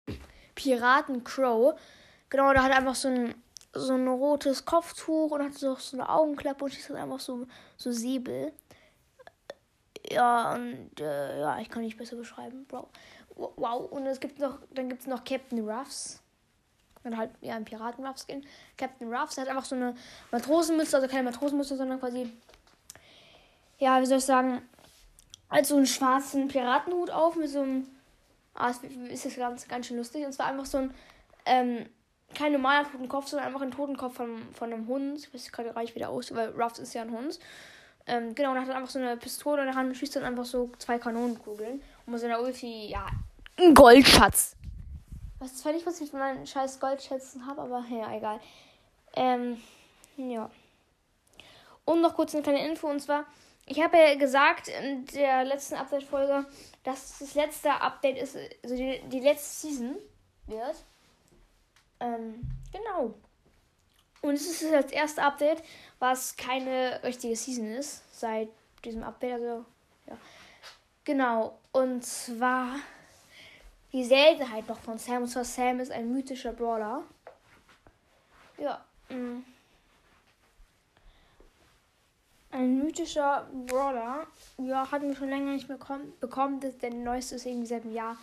Piraten 0.56 1.22
Crow. 1.22 1.78
Genau, 2.28 2.52
da 2.52 2.64
hat 2.64 2.72
einfach 2.72 2.96
so 2.96 3.08
ein 3.08 3.34
so 3.78 3.94
ein 3.94 4.08
rotes 4.08 4.64
Kopftuch 4.64 5.30
und 5.30 5.42
hat 5.42 5.54
so, 5.54 5.74
so 5.76 5.96
eine 5.96 6.08
Augenklappe 6.08 6.64
und 6.64 6.72
schießt 6.72 6.92
einfach 6.92 7.20
so, 7.20 7.46
so 7.76 7.92
Säbel. 7.92 8.52
Ja, 10.10 10.54
und 10.54 11.00
äh, 11.00 11.40
ja, 11.40 11.58
ich 11.58 11.68
kann 11.68 11.82
nicht 11.82 11.98
besser 11.98 12.16
beschreiben, 12.16 12.64
Bro. 12.66 12.88
Wow, 13.34 13.90
und 13.90 14.06
es 14.06 14.20
gibt 14.20 14.38
noch, 14.38 14.58
dann 14.70 14.88
gibt 14.88 15.02
es 15.02 15.06
noch 15.06 15.24
Captain 15.24 15.68
Ruffs. 15.68 16.22
Dann 17.02 17.16
halt, 17.16 17.30
ja, 17.40 17.54
ein 17.54 17.64
Piraten-Ruff-Skin. 17.64 18.44
Captain 18.76 19.12
Ruffs, 19.12 19.34
der 19.34 19.44
hat 19.44 19.50
einfach 19.50 19.64
so 19.64 19.76
eine 19.76 19.94
Matrosenmütze, 20.30 20.96
also 20.96 21.08
keine 21.08 21.24
Matrosenmütze, 21.24 21.76
sondern 21.76 22.00
quasi, 22.00 22.32
ja, 23.78 24.00
wie 24.00 24.06
soll 24.06 24.18
ich 24.18 24.24
sagen, 24.24 24.62
halt 25.50 25.66
so 25.66 25.76
einen 25.76 25.86
schwarzen 25.86 26.48
Piratenhut 26.48 27.10
auf 27.10 27.36
mit 27.36 27.50
so 27.50 27.60
einem, 27.60 27.86
ah, 28.56 28.70
es 28.70 28.82
ist 28.82 29.24
jetzt 29.24 29.36
ganz, 29.36 29.68
ganz 29.68 29.86
schön 29.86 29.96
lustig. 29.96 30.24
Und 30.24 30.32
zwar 30.32 30.46
einfach 30.46 30.66
so 30.66 30.78
ein, 30.78 30.94
ähm, 31.44 31.86
kein 32.34 32.52
normaler 32.52 32.90
Totenkopf, 32.90 33.28
sondern 33.28 33.46
einfach 33.46 33.62
ein 33.62 33.70
Totenkopf 33.70 34.16
von, 34.16 34.38
von 34.52 34.72
einem 34.72 34.86
Hund. 34.88 35.18
Ich 35.18 35.32
weiß 35.32 35.52
gerade 35.52 35.72
gar 35.72 35.80
nicht 35.80 35.94
wieder 35.94 36.10
aus, 36.10 36.34
weil 36.34 36.50
Ruffs 36.50 36.78
ist 36.78 36.94
ja 36.94 37.02
ein 37.02 37.12
Hund. 37.12 37.38
Ähm, 38.06 38.34
genau, 38.34 38.52
und 38.52 38.60
hat 38.60 38.68
dann 38.68 38.76
einfach 38.76 38.90
so 38.90 38.98
eine 38.98 39.16
Pistole 39.16 39.62
in 39.62 39.66
der 39.66 39.74
Hand 39.74 39.88
und 39.88 39.94
schießt 39.96 40.16
dann 40.16 40.24
einfach 40.24 40.44
so 40.44 40.70
zwei 40.78 40.98
Kanonenkugeln. 40.98 41.82
Und 42.06 42.12
mit 42.12 42.20
seiner 42.20 42.40
Ulti, 42.40 42.88
ja, 42.88 43.06
ein 43.58 43.74
Goldschatz. 43.74 44.56
Weiß 45.38 45.56
zwar 45.56 45.72
nicht, 45.72 45.86
was 45.86 46.00
ich 46.00 46.12
mit 46.12 46.20
meinen 46.20 46.46
scheiß 46.46 46.78
Goldschätzen 46.78 47.46
habe, 47.46 47.62
aber 47.62 47.84
ja, 47.90 48.14
egal. 48.16 48.40
Ähm, 49.14 49.60
ja. 50.16 50.50
Und 51.84 52.00
noch 52.00 52.14
kurz 52.14 52.34
eine 52.34 52.42
kleine 52.42 52.66
Info, 52.66 52.88
und 52.88 53.00
zwar, 53.00 53.24
ich 53.66 53.82
habe 53.82 53.96
ja 53.96 54.14
gesagt 54.14 54.68
in 54.68 55.04
der 55.06 55.44
letzten 55.44 55.74
Update-Folge, 55.74 56.46
dass 56.86 57.18
das 57.18 57.34
letzte 57.34 57.72
Update 57.72 58.16
ist, 58.16 58.36
also 58.62 58.76
die, 58.76 59.02
die 59.08 59.18
letzte 59.18 59.68
Season 59.68 59.96
wird. 60.46 60.84
Ähm, 61.98 62.40
genau. 62.72 63.12
Und 64.22 64.34
es 64.34 64.46
ist 64.46 64.72
das 64.72 64.92
erste 64.92 65.22
Update, 65.22 65.64
was 65.98 66.36
keine 66.36 67.00
richtige 67.02 67.34
Season 67.34 67.66
ist, 67.72 68.02
seit 68.16 68.48
diesem 68.84 69.02
Update. 69.02 69.32
Also, 69.32 69.64
ja. 70.06 70.16
Genau. 71.02 71.58
Und 71.72 72.06
zwar 72.06 72.76
die 73.92 74.04
Seltenheit 74.04 74.68
noch 74.68 74.78
von 74.78 74.96
Sam. 74.98 75.24
Und 75.24 75.28
zwar 75.28 75.44
Sam 75.44 75.80
ist 75.80 75.90
ein 75.90 76.12
mythischer 76.12 76.52
Brawler. 76.52 77.02
Ja. 78.58 78.84
Mh. 79.08 79.16
Mm. 79.16 79.44
Ein 82.56 82.78
mythischer 82.78 83.46
Brawler. 83.66 84.26
Ja, 84.56 84.90
hatten 84.90 85.08
wir 85.08 85.14
schon 85.14 85.28
länger 85.28 85.52
nicht 85.52 85.68
mehr 85.68 85.76
bekommen. 85.76 86.60
Das, 86.60 86.78
der 86.78 86.90
neueste 86.90 87.34
ist 87.34 87.44
irgendwie 87.44 87.66
seit 87.66 87.82
einem 87.82 87.92
Jahr 87.92 88.16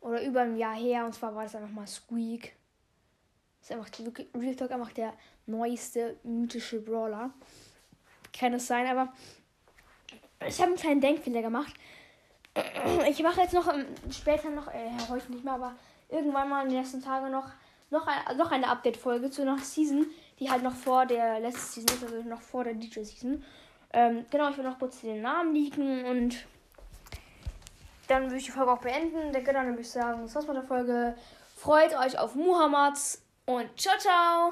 oder 0.00 0.22
über 0.22 0.42
einem 0.42 0.56
Jahr 0.56 0.76
her. 0.76 1.04
Und 1.04 1.16
zwar 1.16 1.34
war 1.34 1.42
das 1.42 1.52
dann 1.52 1.62
nochmal 1.62 1.88
Squeak. 1.88 2.54
Das 3.58 3.70
ist 3.70 3.76
einfach 3.76 3.90
Real 4.40 4.54
Talk 4.54 4.70
einfach 4.70 4.92
der 4.92 5.12
neueste 5.46 6.16
mythische 6.22 6.78
Brawler. 6.80 7.30
Kann 8.32 8.54
es 8.54 8.68
sein, 8.68 8.86
aber 8.86 9.12
ich 10.46 10.60
habe 10.60 10.68
einen 10.68 10.80
kleinen 10.80 11.00
Denkfehler 11.00 11.42
gemacht. 11.42 11.74
Ich 13.08 13.20
mache 13.22 13.40
jetzt 13.40 13.54
noch 13.54 13.66
ähm, 13.72 13.86
später 14.12 14.50
noch, 14.50 14.68
äh, 14.68 14.90
heute 15.08 15.32
nicht 15.32 15.42
mehr, 15.42 15.54
aber 15.54 15.74
irgendwann 16.08 16.48
mal 16.48 16.62
in 16.62 16.68
den 16.68 16.78
nächsten 16.78 17.02
Tagen 17.02 17.32
noch, 17.32 17.48
noch, 17.90 18.06
ein, 18.06 18.36
noch 18.36 18.52
eine 18.52 18.68
Update-Folge 18.68 19.30
zu 19.30 19.42
einer 19.42 19.58
Season, 19.58 20.06
die 20.38 20.50
halt 20.50 20.62
noch 20.62 20.74
vor 20.74 21.06
der 21.06 21.40
letzten 21.40 21.80
Season 21.80 21.96
ist, 21.96 22.04
also 22.04 22.28
noch 22.28 22.42
vor 22.42 22.62
der 22.62 22.74
DJ-Season. 22.74 23.42
Ähm, 23.92 24.24
genau, 24.30 24.50
ich 24.50 24.56
will 24.56 24.64
noch 24.64 24.78
kurz 24.78 25.00
den 25.00 25.22
Namen 25.22 25.54
liegen 25.54 26.04
und 26.04 26.46
dann 28.08 28.24
würde 28.24 28.36
ich 28.36 28.44
die 28.46 28.50
Folge 28.50 28.72
auch 28.72 28.80
beenden. 28.80 29.32
Dann 29.32 29.44
würde 29.44 29.80
ich 29.80 29.90
sagen, 29.90 30.22
das 30.22 30.34
war's 30.34 30.46
mit 30.46 30.56
der 30.56 30.64
Folge. 30.64 31.14
Freut 31.56 31.96
euch 31.96 32.18
auf 32.18 32.34
Muhammads 32.34 33.22
und 33.46 33.68
ciao, 33.78 33.96
ciao! 33.98 34.50